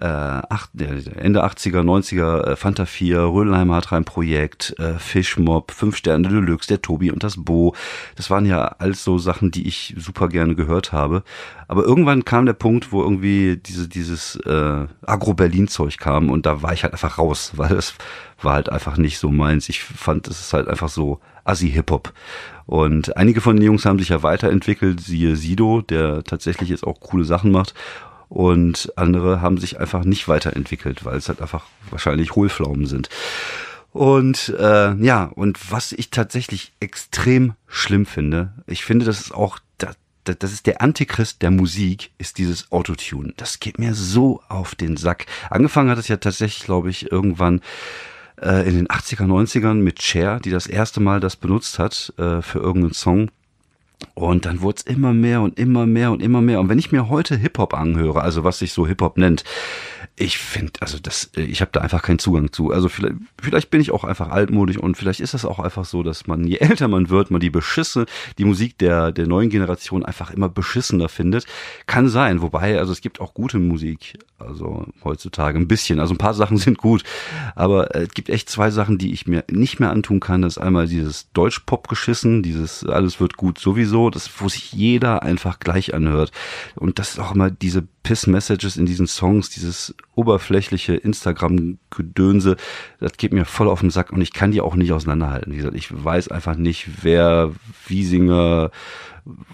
äh, 0.00 0.04
acht, 0.04 0.70
Ende 0.80 1.44
80er, 1.44 1.80
90er, 1.80 2.44
äh, 2.44 2.56
Fanta 2.56 2.86
4, 2.86 3.20
Rödelheimer 3.20 3.76
hat 3.76 3.92
rein 3.92 4.04
Projekt, 4.04 4.74
äh, 4.78 4.94
Fischmob, 4.98 5.72
Fünf 5.72 5.96
Sterne 5.96 6.28
Deluxe, 6.28 6.68
der 6.68 6.82
Tobi 6.82 7.10
und 7.10 7.24
das 7.24 7.42
Bo. 7.42 7.74
Das 8.16 8.30
waren 8.30 8.46
ja 8.46 8.76
alles 8.78 9.02
so 9.02 9.18
Sachen, 9.18 9.50
die 9.50 9.66
ich 9.66 9.94
super 9.98 10.28
gerne 10.28 10.54
gehört 10.54 10.92
habe. 10.92 11.22
Aber 11.66 11.84
irgendwann 11.84 12.24
kam 12.24 12.46
der 12.46 12.52
Punkt, 12.52 12.92
wo 12.92 13.02
irgendwie 13.02 13.56
diese, 13.56 13.88
dieses 13.88 14.36
äh, 14.36 14.86
Agro-Berlin-Zeug 15.04 15.98
kam 15.98 16.30
und 16.30 16.46
da 16.46 16.62
war 16.62 16.72
ich 16.72 16.84
halt 16.84 16.92
einfach 16.92 17.18
raus, 17.18 17.52
weil 17.56 17.70
das 17.70 17.94
war 18.40 18.54
halt 18.54 18.70
einfach 18.70 18.96
nicht 18.96 19.18
so 19.18 19.30
meins. 19.30 19.68
Ich 19.68 19.82
fand, 19.82 20.28
es 20.28 20.40
ist 20.40 20.52
halt 20.52 20.68
einfach 20.68 20.88
so 20.88 21.20
Assi-Hip-Hop. 21.44 22.12
Und 22.66 23.16
einige 23.16 23.40
von 23.40 23.56
den 23.56 23.64
Jungs 23.64 23.86
haben 23.86 23.98
sich 23.98 24.10
ja 24.10 24.22
weiterentwickelt, 24.22 25.00
siehe 25.00 25.34
Sido, 25.34 25.80
der 25.80 26.22
tatsächlich 26.22 26.68
jetzt 26.68 26.86
auch 26.86 27.00
coole 27.00 27.24
Sachen 27.24 27.50
macht 27.50 27.74
und 28.28 28.92
andere 28.96 29.40
haben 29.40 29.58
sich 29.58 29.80
einfach 29.80 30.04
nicht 30.04 30.28
weiterentwickelt, 30.28 31.04
weil 31.04 31.16
es 31.16 31.28
halt 31.28 31.40
einfach 31.40 31.64
wahrscheinlich 31.90 32.32
Hohlflaumen 32.32 32.86
sind. 32.86 33.08
Und 33.92 34.54
äh, 34.58 34.94
ja, 34.94 35.24
und 35.24 35.72
was 35.72 35.92
ich 35.92 36.10
tatsächlich 36.10 36.72
extrem 36.80 37.54
schlimm 37.66 38.06
finde, 38.06 38.52
ich 38.66 38.84
finde, 38.84 39.06
das 39.06 39.20
ist 39.20 39.34
auch 39.34 39.58
das, 39.78 39.96
das 40.38 40.52
ist 40.52 40.66
der 40.66 40.82
Antichrist 40.82 41.40
der 41.40 41.50
Musik, 41.50 42.10
ist 42.18 42.38
dieses 42.38 42.70
Autotune. 42.70 43.32
Das 43.36 43.60
geht 43.60 43.78
mir 43.78 43.94
so 43.94 44.42
auf 44.48 44.74
den 44.74 44.96
Sack. 44.98 45.26
Angefangen 45.48 45.90
hat 45.90 45.98
es 45.98 46.08
ja 46.08 46.18
tatsächlich, 46.18 46.64
glaube 46.64 46.90
ich, 46.90 47.10
irgendwann 47.10 47.62
äh, 48.42 48.68
in 48.68 48.76
den 48.76 48.88
80er, 48.88 49.24
90ern 49.24 49.74
mit 49.74 50.02
Cher, 50.02 50.38
die 50.40 50.50
das 50.50 50.66
erste 50.66 51.00
Mal 51.00 51.20
das 51.20 51.36
benutzt 51.36 51.78
hat 51.78 52.12
äh, 52.18 52.42
für 52.42 52.58
irgendeinen 52.58 52.94
Song. 52.94 53.30
Und 54.14 54.46
dann 54.46 54.62
wurde 54.62 54.76
es 54.78 54.82
immer 54.82 55.12
mehr 55.12 55.40
und 55.40 55.58
immer 55.58 55.86
mehr 55.86 56.12
und 56.12 56.22
immer 56.22 56.40
mehr. 56.40 56.60
Und 56.60 56.68
wenn 56.68 56.78
ich 56.78 56.92
mir 56.92 57.08
heute 57.08 57.36
Hip-Hop 57.36 57.74
anhöre, 57.74 58.22
also 58.22 58.44
was 58.44 58.58
sich 58.58 58.72
so 58.72 58.86
Hip-Hop 58.86 59.16
nennt, 59.16 59.44
ich 60.20 60.38
finde, 60.38 60.72
also 60.80 60.98
das, 60.98 61.30
äh, 61.36 61.42
ich 61.42 61.60
habe 61.60 61.70
da 61.72 61.80
einfach 61.80 62.02
keinen 62.02 62.18
Zugang 62.18 62.52
zu. 62.52 62.72
Also 62.72 62.88
vielleicht, 62.88 63.16
vielleicht 63.40 63.70
bin 63.70 63.80
ich 63.80 63.90
auch 63.92 64.04
einfach 64.04 64.30
altmodisch 64.30 64.76
und 64.76 64.96
vielleicht 64.96 65.20
ist 65.20 65.34
es 65.34 65.44
auch 65.44 65.58
einfach 65.58 65.84
so, 65.84 66.02
dass 66.02 66.26
man, 66.26 66.44
je 66.44 66.56
älter 66.60 66.88
man 66.88 67.08
wird, 67.08 67.30
man 67.30 67.40
die 67.40 67.50
Beschisse, 67.50 68.06
die 68.38 68.44
Musik 68.44 68.78
der, 68.78 69.12
der 69.12 69.26
neuen 69.26 69.50
Generation 69.50 70.04
einfach 70.04 70.30
immer 70.30 70.48
beschissener 70.48 71.08
findet. 71.08 71.46
Kann 71.86 72.08
sein, 72.08 72.42
wobei, 72.42 72.78
also 72.78 72.92
es 72.92 73.00
gibt 73.00 73.20
auch 73.20 73.34
gute 73.34 73.58
Musik, 73.58 74.18
also 74.38 74.86
heutzutage 75.04 75.58
ein 75.58 75.68
bisschen. 75.68 76.00
Also 76.00 76.14
ein 76.14 76.18
paar 76.18 76.34
Sachen 76.34 76.56
sind 76.56 76.78
gut, 76.78 77.04
aber 77.54 77.94
es 77.94 78.10
gibt 78.10 78.28
echt 78.28 78.50
zwei 78.50 78.70
Sachen, 78.70 78.98
die 78.98 79.12
ich 79.12 79.26
mir 79.26 79.44
nicht 79.50 79.78
mehr 79.78 79.90
antun 79.90 80.20
kann. 80.20 80.42
Das 80.42 80.56
ist 80.56 80.62
einmal 80.62 80.88
dieses 80.88 81.30
Deutsch-Pop-Geschissen, 81.32 82.42
dieses 82.42 82.84
alles 82.84 83.20
wird 83.20 83.36
gut 83.36 83.58
sowieso, 83.58 84.10
das, 84.10 84.30
wo 84.38 84.48
sich 84.48 84.72
jeder 84.72 85.22
einfach 85.22 85.60
gleich 85.60 85.94
anhört. 85.94 86.32
Und 86.74 86.98
das 86.98 87.10
ist 87.10 87.20
auch 87.20 87.34
immer 87.34 87.50
diese 87.50 87.86
Piss-Messages 88.08 88.78
in 88.78 88.86
diesen 88.86 89.06
Songs, 89.06 89.50
dieses 89.50 89.94
oberflächliche 90.14 90.94
Instagram-Gedönse, 90.94 92.56
das 93.00 93.12
geht 93.18 93.34
mir 93.34 93.44
voll 93.44 93.68
auf 93.68 93.80
den 93.80 93.90
Sack 93.90 94.12
und 94.12 94.22
ich 94.22 94.32
kann 94.32 94.50
die 94.50 94.62
auch 94.62 94.76
nicht 94.76 94.92
auseinanderhalten. 94.92 95.52
Wie 95.52 95.58
gesagt, 95.58 95.76
ich 95.76 95.88
weiß 95.92 96.28
einfach 96.28 96.56
nicht, 96.56 96.88
wer 97.02 97.52
Wiesinger, 97.86 98.70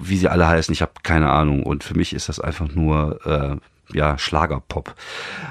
wie 0.01 0.17
sie 0.17 0.29
alle 0.29 0.47
heißen, 0.47 0.73
ich 0.73 0.83
habe 0.83 0.93
keine 1.03 1.31
Ahnung. 1.31 1.65
Und 1.65 1.83
für 1.83 1.97
mich 1.97 2.13
ist 2.13 2.29
das 2.29 2.39
einfach 2.39 2.69
nur 2.69 3.27
äh, 3.27 3.57
ja, 3.93 4.19
Schlagerpop. 4.19 4.95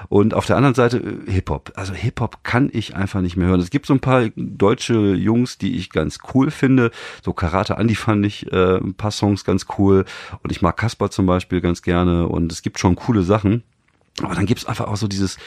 Und 0.10 0.34
auf 0.34 0.46
der 0.46 0.58
anderen 0.58 0.76
Seite 0.76 0.98
äh, 0.98 1.32
Hip-Hop. 1.32 1.74
Also 1.76 1.94
Hip-Hop 1.94 2.44
kann 2.44 2.70
ich 2.72 2.96
einfach 2.96 3.22
nicht 3.22 3.38
mehr 3.38 3.48
hören. 3.48 3.60
Es 3.60 3.70
gibt 3.70 3.86
so 3.86 3.94
ein 3.94 4.00
paar 4.00 4.30
deutsche 4.36 5.14
Jungs, 5.14 5.58
die 5.58 5.76
ich 5.78 5.90
ganz 5.90 6.20
cool 6.34 6.52
finde. 6.52 6.92
So 7.24 7.34
Karate 7.34 7.76
Andy 7.76 7.96
fand 7.96 8.26
ich 8.26 8.52
äh, 8.52 8.78
ein 8.78 8.96
paar 8.96 9.12
Songs 9.12 9.44
ganz 9.44 9.68
cool. 9.78 10.06
Und 10.42 10.52
ich 10.52 10.62
mag 10.62 10.78
Kasper 10.78 11.10
zum 11.10 11.26
Beispiel 11.26 11.62
ganz 11.62 11.82
gerne. 11.82 12.28
Und 12.28 12.52
es 12.52 12.62
gibt 12.62 12.80
schon 12.80 12.96
coole 12.96 13.24
Sachen. 13.24 13.64
Aber 14.22 14.36
dann 14.36 14.46
gibt's 14.46 14.66
einfach 14.66 14.88
auch 14.88 14.98
so 14.98 15.08
dieses, 15.08 15.38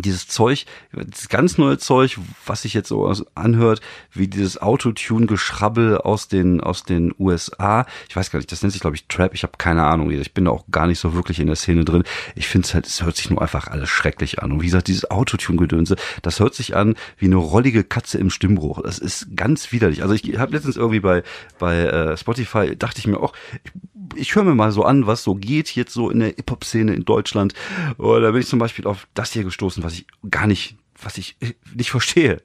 dieses 0.00 0.26
Zeug, 0.26 0.64
das 0.92 1.28
ganz 1.28 1.58
neue 1.58 1.76
Zeug, 1.78 2.18
was 2.46 2.62
sich 2.62 2.72
jetzt 2.72 2.88
so 2.88 3.12
anhört, 3.34 3.80
wie 4.12 4.26
dieses 4.26 4.60
Autotune-Geschrabbel 4.60 5.98
aus 5.98 6.28
den, 6.28 6.60
aus 6.60 6.84
den 6.84 7.14
USA. 7.18 7.86
Ich 8.08 8.16
weiß 8.16 8.30
gar 8.30 8.38
nicht, 8.38 8.50
das 8.50 8.62
nennt 8.62 8.72
sich, 8.72 8.80
glaube 8.80 8.96
ich, 8.96 9.06
Trap. 9.06 9.34
Ich 9.34 9.42
habe 9.42 9.54
keine 9.58 9.84
Ahnung. 9.84 10.10
Ich 10.10 10.32
bin 10.32 10.46
da 10.46 10.50
auch 10.50 10.64
gar 10.70 10.86
nicht 10.86 10.98
so 10.98 11.14
wirklich 11.14 11.40
in 11.40 11.46
der 11.46 11.56
Szene 11.56 11.84
drin. 11.84 12.04
Ich 12.34 12.48
finde 12.48 12.66
es 12.66 12.74
halt, 12.74 12.86
es 12.86 13.02
hört 13.02 13.16
sich 13.16 13.28
nur 13.28 13.42
einfach 13.42 13.66
alles 13.66 13.90
schrecklich 13.90 14.42
an. 14.42 14.52
Und 14.52 14.62
wie 14.62 14.66
gesagt, 14.66 14.88
dieses 14.88 15.10
Autotune-Gedönse, 15.10 15.96
das 16.22 16.40
hört 16.40 16.54
sich 16.54 16.74
an 16.74 16.94
wie 17.18 17.26
eine 17.26 17.36
rollige 17.36 17.84
Katze 17.84 18.18
im 18.18 18.30
Stimmbruch. 18.30 18.80
Das 18.82 18.98
ist 18.98 19.36
ganz 19.36 19.72
widerlich. 19.72 20.02
Also 20.02 20.14
ich 20.14 20.38
habe 20.38 20.52
letztens 20.52 20.76
irgendwie 20.76 21.00
bei, 21.00 21.22
bei 21.58 21.80
äh, 21.80 22.16
Spotify, 22.16 22.76
dachte 22.76 22.98
ich 22.98 23.06
mir 23.06 23.20
auch, 23.20 23.34
ich, 23.62 23.72
ich 24.16 24.34
höre 24.34 24.44
mir 24.44 24.54
mal 24.54 24.72
so 24.72 24.84
an, 24.84 25.06
was 25.06 25.22
so 25.22 25.34
geht 25.34 25.74
jetzt 25.74 25.92
so 25.92 26.10
in 26.10 26.20
der 26.20 26.28
Hip-Hop-Szene 26.28 26.94
in 26.94 27.04
Deutschland. 27.04 27.54
Da 27.98 28.30
bin 28.30 28.40
ich 28.40 28.46
zum 28.46 28.58
Beispiel 28.58 28.86
auf 28.86 29.06
das 29.14 29.32
hier 29.32 29.44
gestoßen, 29.44 29.81
was 29.82 29.94
ich 29.94 30.06
gar 30.30 30.46
nicht, 30.46 30.76
was 31.00 31.18
ich 31.18 31.36
nicht 31.74 31.90
verstehe. 31.90 32.42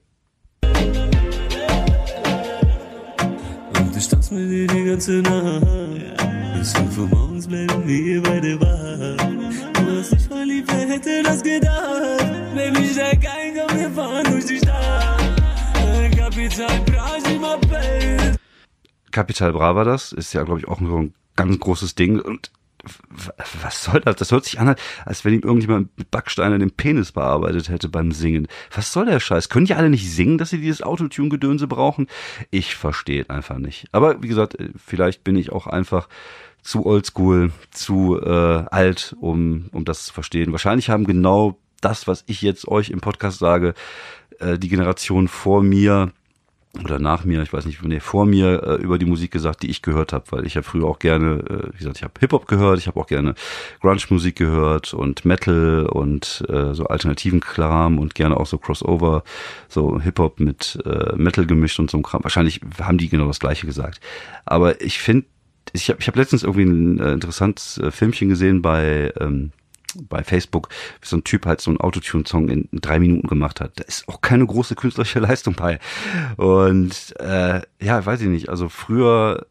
Und 3.80 3.96
ich 3.96 4.08
tanz 4.08 4.32
mit 4.32 4.50
dir 4.50 4.68
die 4.68 4.86
ganze 4.86 5.22
Nacht. 5.22 6.58
Bis 6.58 6.74
fünf 6.74 6.98
Uhr 6.98 7.08
morgens 7.08 7.48
bleiben 7.48 7.88
wir 7.88 8.24
beide 8.24 8.60
wach. 8.60 9.18
Du 9.74 9.98
hast 9.98 10.12
dich 10.12 10.24
verliebt, 10.24 10.72
wer 10.72 10.88
hätte 10.88 11.24
das 11.24 11.44
gedacht? 11.44 12.56
Baby, 12.56 12.88
steig 12.88 13.26
ein, 13.26 13.54
komm, 13.56 13.80
wir 13.80 13.92
fahren 13.92 14.26
durch 14.26 14.46
die 14.46 14.58
Stadt. 14.58 15.18
Kapital 16.18 16.82
Bra, 16.82 17.18
Kapital 19.12 19.54
Bra 19.54 19.76
war 19.76 19.86
das, 19.86 20.12
ist 20.12 20.34
ja, 20.34 20.44
glaube 20.44 20.60
ich, 20.60 20.68
auch 20.68 20.80
so 20.80 20.98
ein 20.98 21.14
ganz 21.36 21.60
großes 21.60 21.96
Ding. 21.96 22.20
Und 22.20 22.52
was 23.62 23.84
soll 23.84 24.02
das? 24.02 24.16
Das 24.18 24.32
hört 24.32 24.46
sich 24.46 24.60
an, 24.60 24.76
als 25.06 25.26
wenn 25.26 25.34
ihm 25.34 25.42
irgendjemand 25.42 25.98
mit 25.98 26.12
Backsteinen 26.12 26.60
den 26.60 26.72
Penis 26.72 27.12
bearbeitet 27.12 27.70
hätte 27.70 27.90
beim 27.90 28.12
Singen. 28.12 28.48
Was 28.74 28.92
soll 28.92 29.06
der 29.06 29.20
Scheiß? 29.20 29.50
Können 29.50 29.66
die 29.66 29.74
alle 29.74 29.90
nicht 29.90 30.12
singen, 30.12 30.38
dass 30.38 30.50
sie 30.50 30.60
dieses 30.60 30.82
Autotune-Gedönse 30.82 31.68
brauchen? 31.68 32.08
Ich 32.52 32.76
verstehe 32.76 33.30
einfach 33.30 33.58
nicht. 33.58 33.88
Aber 33.92 34.22
wie 34.22 34.28
gesagt, 34.28 34.58
vielleicht 34.84 35.24
bin 35.24 35.36
ich 35.36 35.52
auch 35.52 35.68
einfach 35.68 36.10
zu 36.62 36.86
oldschool, 36.86 37.52
zu 37.72 38.20
äh, 38.22 38.66
alt, 38.70 39.16
um, 39.20 39.70
um 39.72 39.86
das 39.86 40.06
zu 40.06 40.14
verstehen. 40.14 40.52
Wahrscheinlich 40.52 40.90
haben 40.90 41.06
genau 41.06 41.58
das, 41.82 42.08
was 42.08 42.24
ich 42.28 42.42
jetzt 42.42 42.68
euch 42.68 42.90
im 42.90 43.00
Podcast 43.00 43.40
sage, 43.40 43.74
äh, 44.40 44.58
die 44.58 44.68
Generation 44.68 45.28
vor 45.28 45.64
mir 45.64 46.12
oder 46.84 47.00
nach 47.00 47.26
mir, 47.26 47.42
ich 47.42 47.54
weiß 47.54 47.66
nicht, 47.66 47.84
nee, 47.84 48.00
vor 48.00 48.26
mir 48.26 48.64
äh, 48.64 48.76
über 48.82 48.98
die 48.98 49.06
Musik 49.06 49.32
gesagt, 49.32 49.64
die 49.64 49.70
ich 49.70 49.82
gehört 49.82 50.14
habe, 50.14 50.26
weil 50.32 50.46
ich 50.46 50.56
habe 50.56 50.64
früher 50.64 50.86
auch 50.86 51.00
gerne, 51.00 51.40
äh, 51.50 51.74
wie 51.74 51.78
gesagt, 51.78 51.98
ich 51.98 52.04
habe 52.04 52.14
Hip-Hop 52.20 52.48
gehört, 52.48 52.80
ich 52.80 52.88
habe 52.88 53.00
auch 53.00 53.08
gerne 53.08 53.36
Grunge-Musik 53.82 54.36
gehört 54.36 54.94
und 54.94 55.26
Metal 55.26 55.86
und 55.88 56.44
äh, 56.50 56.74
so 56.74 56.86
alternativen 56.86 57.40
Kram 57.40 58.00
und 58.00 58.16
gerne 58.16 58.38
auch 58.38 58.48
so 58.48 58.58
Crossover, 58.58 59.24
so 59.68 60.00
Hip-Hop 60.00 60.40
mit 60.40 60.80
äh, 60.86 61.16
Metal 61.16 61.46
gemischt 61.46 61.80
und 61.80 61.90
so 61.90 62.00
Kram. 62.02 62.24
Wahrscheinlich 62.24 62.62
haben 62.82 62.98
die 62.98 63.10
genau 63.10 63.28
das 63.28 63.40
gleiche 63.40 63.66
gesagt. 63.66 64.00
Aber 64.46 64.82
ich 64.82 65.00
finde, 65.00 65.26
ich 65.74 65.90
habe 65.90 66.00
ich 66.00 66.08
hab 66.08 66.16
letztens 66.16 66.44
irgendwie 66.44 66.64
ein 66.64 67.00
äh, 67.00 67.12
interessantes 67.12 67.78
äh, 67.78 67.92
Filmchen 67.92 68.30
gesehen 68.30 68.62
bei 68.62 69.12
ähm, 69.20 69.52
bei 69.96 70.24
Facebook, 70.24 70.70
so 71.02 71.18
ein 71.18 71.24
Typ 71.24 71.46
halt 71.46 71.62
so 71.62 71.72
einen 71.72 71.80
Autotune-Song 71.80 72.50
in 72.50 72.70
drei 72.72 73.00
Minuten 73.00 73.28
gemacht 73.28 73.62
hat. 73.62 73.80
Da 73.80 73.84
ist 73.84 74.08
auch 74.08 74.22
keine 74.22 74.46
große 74.46 74.76
künstlerische 74.76 75.20
Leistung 75.22 75.56
bei. 75.56 75.80
Und 76.36 77.16
äh, 77.20 77.62
ja, 77.82 78.06
weiß 78.06 78.22
ich 78.22 78.28
nicht. 78.28 78.50
Also 78.50 78.70
früher 78.70 79.46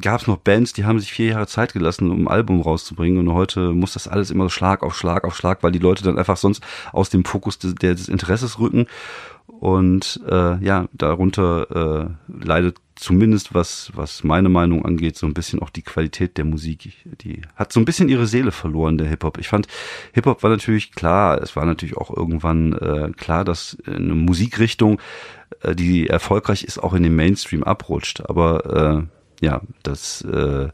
gab 0.00 0.20
es 0.20 0.26
noch 0.26 0.36
Bands, 0.36 0.72
die 0.72 0.84
haben 0.84 1.00
sich 1.00 1.12
vier 1.12 1.28
Jahre 1.28 1.46
Zeit 1.46 1.72
gelassen, 1.72 2.10
um 2.10 2.22
ein 2.22 2.28
Album 2.28 2.60
rauszubringen. 2.60 3.26
Und 3.26 3.34
heute 3.34 3.72
muss 3.72 3.94
das 3.94 4.08
alles 4.08 4.30
immer 4.30 4.44
so 4.44 4.50
Schlag 4.50 4.82
auf 4.82 4.96
Schlag 4.96 5.24
auf 5.24 5.36
Schlag, 5.36 5.62
weil 5.62 5.72
die 5.72 5.78
Leute 5.78 6.04
dann 6.04 6.18
einfach 6.18 6.36
sonst 6.36 6.62
aus 6.92 7.10
dem 7.10 7.24
Fokus 7.24 7.58
des, 7.58 7.74
des 7.74 8.08
Interesses 8.08 8.58
rücken. 8.58 8.86
Und 9.46 10.20
äh, 10.28 10.64
ja, 10.64 10.86
darunter 10.92 12.08
äh, 12.08 12.44
leidet 12.44 12.78
zumindest 13.00 13.54
was, 13.54 13.90
was 13.94 14.24
meine 14.24 14.48
Meinung 14.48 14.84
angeht, 14.84 15.16
so 15.16 15.26
ein 15.26 15.34
bisschen 15.34 15.60
auch 15.60 15.70
die 15.70 15.82
Qualität 15.82 16.36
der 16.36 16.44
Musik. 16.44 16.92
Die 17.22 17.42
hat 17.56 17.72
so 17.72 17.80
ein 17.80 17.84
bisschen 17.84 18.08
ihre 18.08 18.26
Seele 18.26 18.52
verloren, 18.52 18.98
der 18.98 19.08
Hip-Hop. 19.08 19.38
Ich 19.38 19.48
fand, 19.48 19.66
Hip-Hop 20.12 20.42
war 20.42 20.50
natürlich 20.50 20.92
klar, 20.92 21.40
es 21.40 21.56
war 21.56 21.64
natürlich 21.64 21.96
auch 21.96 22.14
irgendwann 22.14 22.72
äh, 22.74 23.10
klar, 23.16 23.44
dass 23.44 23.78
eine 23.86 24.14
Musikrichtung, 24.14 25.00
äh, 25.62 25.74
die 25.74 26.08
erfolgreich 26.08 26.62
ist, 26.62 26.78
auch 26.78 26.94
in 26.94 27.02
den 27.02 27.16
Mainstream 27.16 27.64
abrutscht. 27.64 28.22
Aber 28.28 29.08
äh, 29.40 29.44
ja, 29.44 29.62
das 29.82 30.22
äh, 30.22 30.68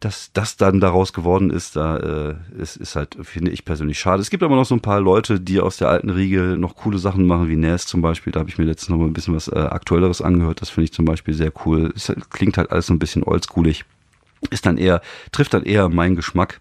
dass 0.00 0.30
das 0.32 0.56
dann 0.56 0.80
daraus 0.80 1.12
geworden 1.12 1.50
ist, 1.50 1.74
da 1.74 1.96
äh, 1.96 2.34
ist, 2.58 2.76
ist 2.76 2.96
halt, 2.96 3.16
finde 3.22 3.50
ich 3.50 3.64
persönlich 3.64 3.98
schade. 3.98 4.20
Es 4.20 4.30
gibt 4.30 4.42
aber 4.42 4.54
noch 4.54 4.66
so 4.66 4.74
ein 4.74 4.80
paar 4.80 5.00
Leute, 5.00 5.40
die 5.40 5.60
aus 5.60 5.78
der 5.78 5.88
alten 5.88 6.10
Riege 6.10 6.56
noch 6.58 6.76
coole 6.76 6.98
Sachen 6.98 7.26
machen, 7.26 7.48
wie 7.48 7.56
Nas 7.56 7.86
zum 7.86 8.02
Beispiel. 8.02 8.32
Da 8.32 8.40
habe 8.40 8.50
ich 8.50 8.58
mir 8.58 8.64
letztens 8.64 8.90
noch 8.90 8.98
mal 8.98 9.06
ein 9.06 9.14
bisschen 9.14 9.34
was 9.34 9.48
äh, 9.48 9.58
Aktuelleres 9.58 10.20
angehört. 10.20 10.60
Das 10.60 10.68
finde 10.68 10.84
ich 10.84 10.92
zum 10.92 11.06
Beispiel 11.06 11.32
sehr 11.32 11.52
cool. 11.64 11.92
Es 11.96 12.12
klingt 12.30 12.58
halt 12.58 12.70
alles 12.70 12.86
so 12.86 12.94
ein 12.94 12.98
bisschen 12.98 13.22
oldschoolig. 13.24 13.84
Ist 14.50 14.66
dann 14.66 14.76
eher, 14.76 15.00
trifft 15.32 15.54
dann 15.54 15.62
eher 15.62 15.88
meinen 15.88 16.14
Geschmack 16.14 16.60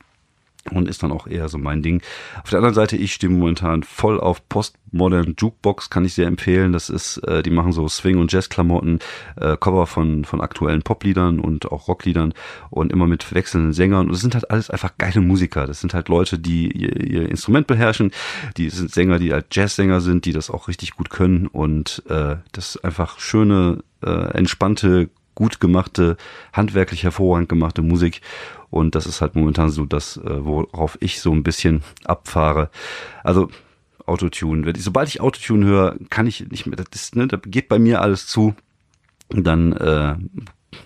und 0.72 0.88
ist 0.88 1.04
dann 1.04 1.12
auch 1.12 1.28
eher 1.28 1.48
so 1.50 1.58
mein 1.58 1.82
Ding. 1.82 2.02
Auf 2.44 2.50
der 2.50 2.58
anderen 2.58 2.74
Seite, 2.76 2.98
ich 2.98 3.14
stehe 3.14 3.32
momentan 3.32 3.84
voll 3.84 4.20
auf 4.20 4.48
Postmodern 4.50 5.36
Jukebox, 5.38 5.90
kann 5.90 6.06
ich 6.06 6.14
sehr 6.14 6.28
empfehlen. 6.28 6.74
Das 6.74 6.90
ist, 6.90 7.18
äh, 7.20 7.44
die 7.44 7.52
machen 7.52 7.72
so 7.72 7.88
Swing- 7.88 8.18
und 8.18 8.32
Jazz-Klamotten, 8.32 9.00
äh, 9.36 9.58
Cover 9.58 9.86
von, 9.86 10.26
von 10.26 10.42
aktuellen 10.42 10.82
Popliedern 10.82 11.40
und 11.40 11.72
auch 11.72 11.88
Rockliedern 11.88 12.34
und 12.72 12.92
immer 12.92 13.08
mit 13.08 13.34
wechselnden 13.34 13.74
Sängern. 13.74 14.08
Und 14.08 14.16
es 14.16 14.22
sind 14.22 14.34
halt 14.34 14.50
alles 14.50 14.70
einfach 14.70 14.98
geile 14.98 15.22
Musiker. 15.22 15.68
Das 15.68 15.82
sind 15.82 15.94
halt 15.94 16.10
Leute, 16.10 16.40
die 16.40 16.72
ihr, 16.72 17.00
ihr 17.00 17.30
Instrument 17.30 17.68
beherrschen. 17.68 18.12
Die 18.58 18.70
sind 18.70 18.92
Sänger, 18.92 19.20
die 19.20 19.34
halt 19.34 19.48
Jazzsänger 19.52 20.02
sind, 20.02 20.26
die 20.26 20.34
das 20.34 20.50
auch 20.50 20.68
richtig 20.68 20.96
gut 20.96 21.10
können. 21.10 21.48
Und 21.48 22.04
äh, 22.10 22.38
das 22.54 22.76
ist 22.76 22.84
einfach 22.84 23.20
schöne, 23.20 23.84
äh, 24.04 24.38
entspannte, 24.38 25.10
gut 25.36 25.60
gemachte, 25.60 26.18
handwerklich 26.54 27.04
hervorragend 27.04 27.50
gemachte 27.50 27.82
Musik. 27.82 28.22
Und 28.76 28.94
das 28.94 29.06
ist 29.06 29.22
halt 29.22 29.36
momentan 29.36 29.70
so 29.70 29.86
das, 29.86 30.18
äh, 30.18 30.44
worauf 30.44 30.98
ich 31.00 31.22
so 31.22 31.32
ein 31.32 31.44
bisschen 31.44 31.82
abfahre. 32.04 32.70
Also 33.24 33.50
Autotune. 34.06 34.74
Sobald 34.78 35.08
ich 35.08 35.22
Autotune 35.22 35.66
höre, 35.66 35.96
kann 36.10 36.28
ich 36.28 36.50
nicht 36.50 36.66
mehr, 36.66 36.76
das 36.76 36.88
ist, 36.94 37.16
ne, 37.16 37.26
da 37.26 37.38
geht 37.38 37.70
bei 37.70 37.80
mir 37.80 38.02
alles 38.02 38.28
zu. 38.28 38.54
Dann 39.30 39.72
äh, 39.72 40.16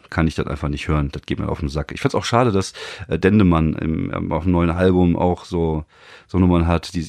kann 0.10 0.28
ich 0.28 0.36
das 0.36 0.48
einfach 0.48 0.70
nicht 0.70 0.88
hören. 0.88 1.10
Das 1.12 1.24
geht 1.24 1.40
mir 1.40 1.50
auf 1.50 1.60
den 1.60 1.70
Sack. 1.70 1.92
Ich 1.92 2.02
find's 2.02 2.16
auch 2.16 2.26
schade, 2.26 2.52
dass 2.52 2.74
äh, 3.08 3.20
Dendemann 3.20 3.74
im, 3.74 4.14
ähm, 4.14 4.32
auf 4.32 4.44
dem 4.44 4.52
neuen 4.52 4.70
Album 4.70 5.16
auch 5.16 5.46
so 5.46 5.86
so 6.30 6.38
Nummern 6.38 6.68
hat, 6.68 6.94
die 6.94 7.02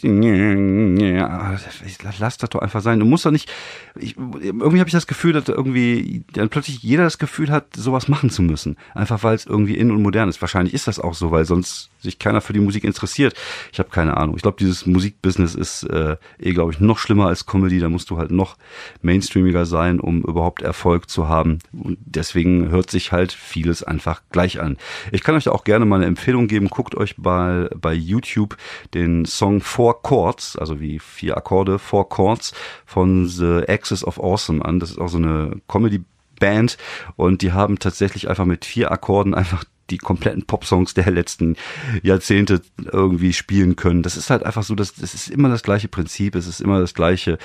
lass 2.18 2.38
das 2.38 2.48
doch 2.48 2.60
einfach 2.60 2.80
sein. 2.80 3.00
Du 3.00 3.04
musst 3.04 3.26
doch 3.26 3.30
nicht. 3.30 3.52
Ich, 3.94 4.16
irgendwie 4.16 4.80
habe 4.80 4.88
ich 4.88 4.94
das 4.94 5.06
Gefühl, 5.06 5.34
dass 5.34 5.46
irgendwie 5.46 6.24
dann 6.32 6.48
plötzlich 6.48 6.82
jeder 6.82 7.04
das 7.04 7.18
Gefühl 7.18 7.50
hat, 7.50 7.76
sowas 7.76 8.08
machen 8.08 8.30
zu 8.30 8.40
müssen, 8.40 8.78
einfach 8.94 9.22
weil 9.22 9.34
es 9.34 9.44
irgendwie 9.44 9.76
in 9.76 9.90
und 9.90 10.00
modern 10.02 10.30
ist. 10.30 10.40
Wahrscheinlich 10.40 10.72
ist 10.72 10.88
das 10.88 10.98
auch 10.98 11.12
so, 11.12 11.30
weil 11.30 11.44
sonst 11.44 11.90
sich 12.00 12.18
keiner 12.18 12.40
für 12.40 12.54
die 12.54 12.60
Musik 12.60 12.82
interessiert. 12.82 13.34
Ich 13.72 13.78
habe 13.78 13.90
keine 13.90 14.16
Ahnung. 14.16 14.36
Ich 14.36 14.42
glaube, 14.42 14.56
dieses 14.58 14.86
Musikbusiness 14.86 15.54
ist 15.54 15.82
äh, 15.82 16.16
eh, 16.38 16.52
glaube 16.54 16.72
ich, 16.72 16.80
noch 16.80 16.98
schlimmer 16.98 17.26
als 17.26 17.44
Comedy. 17.44 17.78
Da 17.78 17.90
musst 17.90 18.08
du 18.08 18.16
halt 18.16 18.30
noch 18.30 18.56
mainstreamiger 19.02 19.66
sein, 19.66 20.00
um 20.00 20.22
überhaupt 20.22 20.62
Erfolg 20.62 21.10
zu 21.10 21.28
haben. 21.28 21.58
Und 21.72 21.98
deswegen 22.00 22.70
hört 22.70 22.89
sich 22.90 23.12
halt 23.12 23.32
vieles 23.32 23.82
einfach 23.82 24.22
gleich 24.30 24.60
an. 24.60 24.76
Ich 25.12 25.22
kann 25.22 25.34
euch 25.34 25.48
auch 25.48 25.64
gerne 25.64 25.84
mal 25.84 25.96
eine 25.96 26.06
Empfehlung 26.06 26.48
geben. 26.48 26.68
Guckt 26.68 26.94
euch 26.94 27.16
bei, 27.16 27.68
bei 27.74 27.92
YouTube 27.92 28.56
den 28.94 29.24
Song 29.24 29.60
Four 29.60 30.02
Chords, 30.02 30.56
also 30.56 30.80
wie 30.80 30.98
vier 30.98 31.36
Akkorde, 31.36 31.78
Four 31.78 32.08
Chords 32.08 32.52
von 32.86 33.26
The 33.26 33.64
Axis 33.68 34.04
of 34.04 34.18
Awesome 34.18 34.64
an. 34.64 34.80
Das 34.80 34.90
ist 34.90 34.98
auch 34.98 35.08
so 35.08 35.18
eine 35.18 35.60
Comedy 35.68 36.04
Band 36.40 36.78
und 37.16 37.42
die 37.42 37.52
haben 37.52 37.78
tatsächlich 37.78 38.28
einfach 38.28 38.46
mit 38.46 38.64
vier 38.64 38.90
Akkorden 38.90 39.34
einfach 39.34 39.64
die 39.90 39.98
kompletten 39.98 40.44
Popsongs 40.46 40.94
der 40.94 41.10
letzten 41.10 41.56
Jahrzehnte 42.02 42.62
irgendwie 42.92 43.32
spielen 43.32 43.76
können. 43.76 44.02
Das 44.02 44.16
ist 44.16 44.30
halt 44.30 44.44
einfach 44.44 44.62
so, 44.62 44.74
dass 44.74 44.94
das 44.94 45.14
ist 45.14 45.28
immer 45.28 45.48
das 45.48 45.62
gleiche 45.62 45.88
Prinzip, 45.88 46.34
es 46.34 46.46
ist 46.46 46.60
immer 46.60 46.80
das 46.80 46.94
gleiche, 46.94 47.38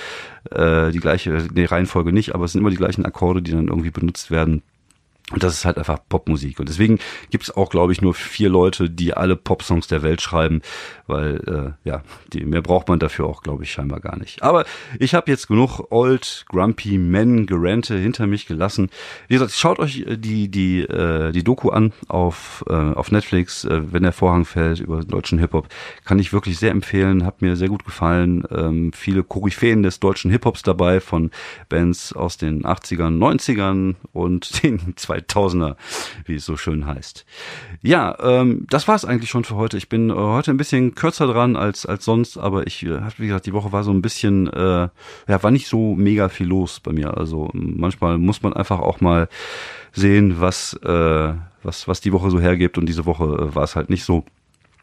äh, 0.52 0.92
die 0.92 1.00
gleiche, 1.00 1.48
nee, 1.54 1.66
Reihenfolge 1.66 2.14
nicht, 2.14 2.34
aber 2.36 2.46
es 2.46 2.54
sind 2.54 2.62
immer 2.62 2.70
die 2.70 2.78
gleichen 2.78 3.06
Akkorde, 3.06 3.42
die 3.42 3.52
dann 3.52 3.68
irgendwie 3.68 3.92
benutzt 3.92 4.32
werden. 4.32 4.62
Und 5.32 5.42
das 5.42 5.54
ist 5.56 5.66
halt 5.66 5.80
einfach 5.80 5.98
Popmusik. 6.08 6.60
Und 6.60 6.70
deswegen 6.70 7.00
gibt 7.32 7.46
es 7.46 7.56
auch, 7.56 7.72
glaube 7.72 7.92
ich, 7.92 8.00
nur 8.00 8.14
vier 8.14 8.48
Leute, 8.48 8.92
die 8.92 9.16
alle 9.16 9.36
Popsongs 9.36 9.88
der 9.88 10.04
Welt 10.04 10.22
schreiben, 10.22 10.62
weil 11.08 11.76
äh, 11.84 11.90
ja, 11.90 12.04
die, 12.32 12.46
mehr 12.46 12.62
braucht 12.62 12.90
man 12.90 13.00
dafür 13.00 13.26
auch, 13.26 13.42
glaube 13.42 13.64
ich, 13.64 13.72
scheinbar 13.72 14.02
gar 14.02 14.18
nicht. 14.20 14.44
Aber 14.44 14.66
ich 15.00 15.16
habe 15.16 15.32
jetzt 15.32 15.48
genug 15.48 15.92
Old 15.92 16.46
Grumpy 16.48 17.00
Men 17.00 17.48
Gerente 17.48 17.98
hinter 17.98 18.28
mich 18.28 18.46
gelassen. 18.46 18.90
Wie 19.28 19.34
gesagt, 19.34 19.54
schaut 19.54 19.80
euch 19.80 20.02
äh, 20.02 20.16
die 20.16 20.50
die 20.50 20.82
äh, 20.82 21.32
die 21.32 21.44
Doku 21.44 21.70
an 21.70 21.92
auf 22.08 22.64
äh, 22.70 22.74
auf 22.74 23.12
Netflix, 23.12 23.66
äh, 23.66 23.82
wenn 23.92 24.04
der 24.04 24.14
Vorhang 24.14 24.46
fällt 24.46 24.80
über 24.80 25.04
deutschen 25.04 25.40
Hip 25.40 25.54
Hop, 25.54 25.70
kann 26.06 26.20
ich 26.20 26.34
wirklich 26.34 26.60
sehr 26.60 26.72
empfehlen. 26.72 27.26
Hat 27.26 27.42
mir 27.42 27.56
sehr 27.56 27.70
gut 27.70 27.84
gefallen. 27.84 28.44
Ähm, 28.52 28.92
viele 28.94 29.24
Koryphäen 29.24 29.82
des 29.82 30.00
deutschen 30.00 30.30
Hip 30.30 30.46
Hops 30.46 30.62
dabei 30.62 31.00
von 31.00 31.32
Bands 31.68 32.14
aus 32.14 32.38
den 32.38 32.64
80ern, 32.64 33.18
90ern 33.18 33.96
und 34.14 34.64
den 34.64 34.96
2000er, 35.18 35.76
wie 36.26 36.36
es 36.36 36.46
so 36.46 36.58
schön 36.58 36.86
heißt. 36.86 37.26
Ja, 37.82 38.18
ähm, 38.22 38.66
das 38.70 38.88
war 38.88 38.96
es 38.96 39.06
eigentlich 39.06 39.30
schon 39.30 39.44
für 39.44 39.56
heute. 39.56 39.78
Ich 39.78 39.90
bin 39.90 40.10
äh, 40.10 40.14
heute 40.14 40.52
ein 40.52 40.58
bisschen 40.58 40.96
kürzer 40.96 41.28
dran 41.28 41.56
als 41.56 41.86
als 41.86 42.06
sonst, 42.06 42.38
aber 42.38 42.68
ich, 42.68 42.86
äh, 42.86 43.02
wie 43.18 43.28
gesagt, 43.28 43.46
die 43.46 43.54
Woche 43.54 43.72
war 43.72 43.84
so 43.84 43.92
ein 43.92 44.02
bisschen, 44.02 44.48
äh, 44.48 44.90
ja, 45.28 45.44
war 45.44 45.52
nicht 45.52 45.68
so 45.68 45.96
mega 45.96 46.30
viel 46.30 46.48
los 46.48 46.80
bei 46.80 46.92
mir. 46.92 47.18
Also 47.18 47.50
manchmal 47.54 48.18
muss 48.18 48.42
man 48.42 48.54
einfach 48.54 48.80
auch 48.80 49.02
mal 49.02 49.28
sehen, 49.94 50.40
was 50.40 50.74
äh, 50.84 51.34
was 51.64 51.88
was 51.88 52.02
die 52.02 52.14
Woche 52.14 52.32
so 52.32 52.40
hergibt 52.40 52.78
und 52.78 52.86
diese 52.88 53.06
Woche 53.06 53.24
äh, 53.24 53.56
war 53.56 53.64
es 53.64 53.76
halt 53.76 53.90
nicht 53.90 54.04
so 54.04 54.26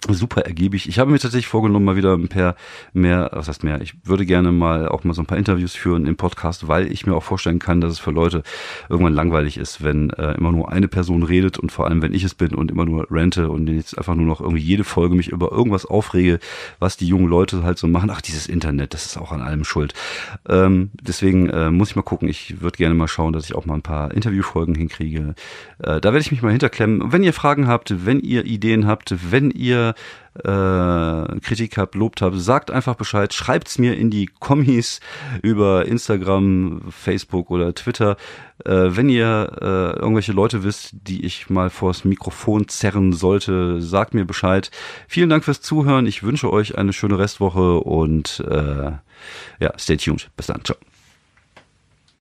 super 0.08 0.42
ergiebig. 0.42 0.88
Ich 0.88 0.98
habe 0.98 1.10
mir 1.10 1.18
tatsächlich 1.18 1.46
vorgenommen, 1.46 1.84
mal 1.84 1.96
wieder 1.96 2.14
ein 2.14 2.28
paar 2.28 2.56
mehr, 2.92 3.30
was 3.32 3.48
heißt 3.48 3.62
mehr, 3.62 3.80
ich 3.80 3.94
würde 4.04 4.26
gerne 4.26 4.50
mal 4.50 4.88
auch 4.88 5.04
mal 5.04 5.14
so 5.14 5.22
ein 5.22 5.26
paar 5.26 5.38
Interviews 5.38 5.74
führen 5.74 6.06
im 6.06 6.16
Podcast, 6.16 6.66
weil 6.66 6.90
ich 6.90 7.06
mir 7.06 7.14
auch 7.14 7.22
vorstellen 7.22 7.60
kann, 7.60 7.80
dass 7.80 7.92
es 7.92 7.98
für 8.00 8.10
Leute 8.10 8.42
irgendwann 8.88 9.14
langweilig 9.14 9.58
ist, 9.58 9.84
wenn 9.84 10.10
äh, 10.10 10.32
immer 10.32 10.50
nur 10.50 10.72
eine 10.72 10.88
Person 10.88 11.22
redet 11.22 11.58
und 11.58 11.70
vor 11.70 11.86
allem, 11.86 12.02
wenn 12.02 12.14
ich 12.14 12.24
es 12.24 12.34
bin 12.34 12.54
und 12.54 12.70
immer 12.70 12.84
nur 12.84 13.06
rente 13.10 13.48
und 13.48 13.68
jetzt 13.68 13.96
einfach 13.96 14.14
nur 14.14 14.26
noch 14.26 14.40
irgendwie 14.40 14.62
jede 14.62 14.84
Folge 14.84 15.14
mich 15.14 15.28
über 15.28 15.52
irgendwas 15.52 15.86
aufrege, 15.86 16.40
was 16.80 16.96
die 16.96 17.06
jungen 17.06 17.28
Leute 17.28 17.62
halt 17.62 17.78
so 17.78 17.86
machen. 17.86 18.10
Ach, 18.10 18.20
dieses 18.20 18.48
Internet, 18.48 18.94
das 18.94 19.06
ist 19.06 19.16
auch 19.16 19.30
an 19.30 19.40
allem 19.40 19.64
schuld. 19.64 19.94
Ähm, 20.48 20.90
deswegen 21.00 21.48
äh, 21.50 21.70
muss 21.70 21.90
ich 21.90 21.96
mal 21.96 22.02
gucken. 22.02 22.28
Ich 22.28 22.60
würde 22.60 22.76
gerne 22.76 22.94
mal 22.94 23.08
schauen, 23.08 23.32
dass 23.32 23.44
ich 23.44 23.54
auch 23.54 23.66
mal 23.66 23.74
ein 23.74 23.82
paar 23.82 24.12
Interviewfolgen 24.12 24.74
hinkriege. 24.74 25.34
Äh, 25.78 26.00
da 26.00 26.12
werde 26.12 26.20
ich 26.20 26.32
mich 26.32 26.42
mal 26.42 26.50
hinterklemmen. 26.50 27.12
Wenn 27.12 27.22
ihr 27.22 27.32
Fragen 27.32 27.68
habt, 27.68 28.06
wenn 28.06 28.20
ihr 28.20 28.44
Ideen 28.44 28.86
habt, 28.86 29.14
wenn 29.30 29.52
äh, 30.34 31.40
Kritik 31.40 31.76
habt, 31.76 31.94
lobt 31.94 32.22
habt, 32.22 32.36
sagt 32.38 32.70
einfach 32.70 32.94
Bescheid, 32.94 33.32
schreibt's 33.34 33.78
mir 33.78 33.96
in 33.96 34.10
die 34.10 34.26
Kommis 34.26 35.00
über 35.42 35.86
Instagram, 35.86 36.82
Facebook 36.90 37.50
oder 37.50 37.74
Twitter. 37.74 38.16
Äh, 38.64 38.96
wenn 38.96 39.08
ihr 39.08 39.58
äh, 39.60 39.98
irgendwelche 39.98 40.32
Leute 40.32 40.62
wisst, 40.62 40.92
die 40.92 41.24
ich 41.24 41.50
mal 41.50 41.70
vors 41.70 42.04
Mikrofon 42.04 42.68
zerren 42.68 43.12
sollte, 43.12 43.80
sagt 43.80 44.14
mir 44.14 44.24
Bescheid. 44.24 44.70
Vielen 45.08 45.30
Dank 45.30 45.44
fürs 45.44 45.60
Zuhören. 45.60 46.06
Ich 46.06 46.22
wünsche 46.22 46.52
euch 46.52 46.78
eine 46.78 46.92
schöne 46.92 47.18
Restwoche 47.18 47.80
und 47.80 48.40
äh, 48.48 48.92
ja, 49.60 49.72
stay 49.78 49.96
tuned. 49.96 50.30
Bis 50.36 50.46
dann. 50.46 50.64
Ciao. 50.64 50.76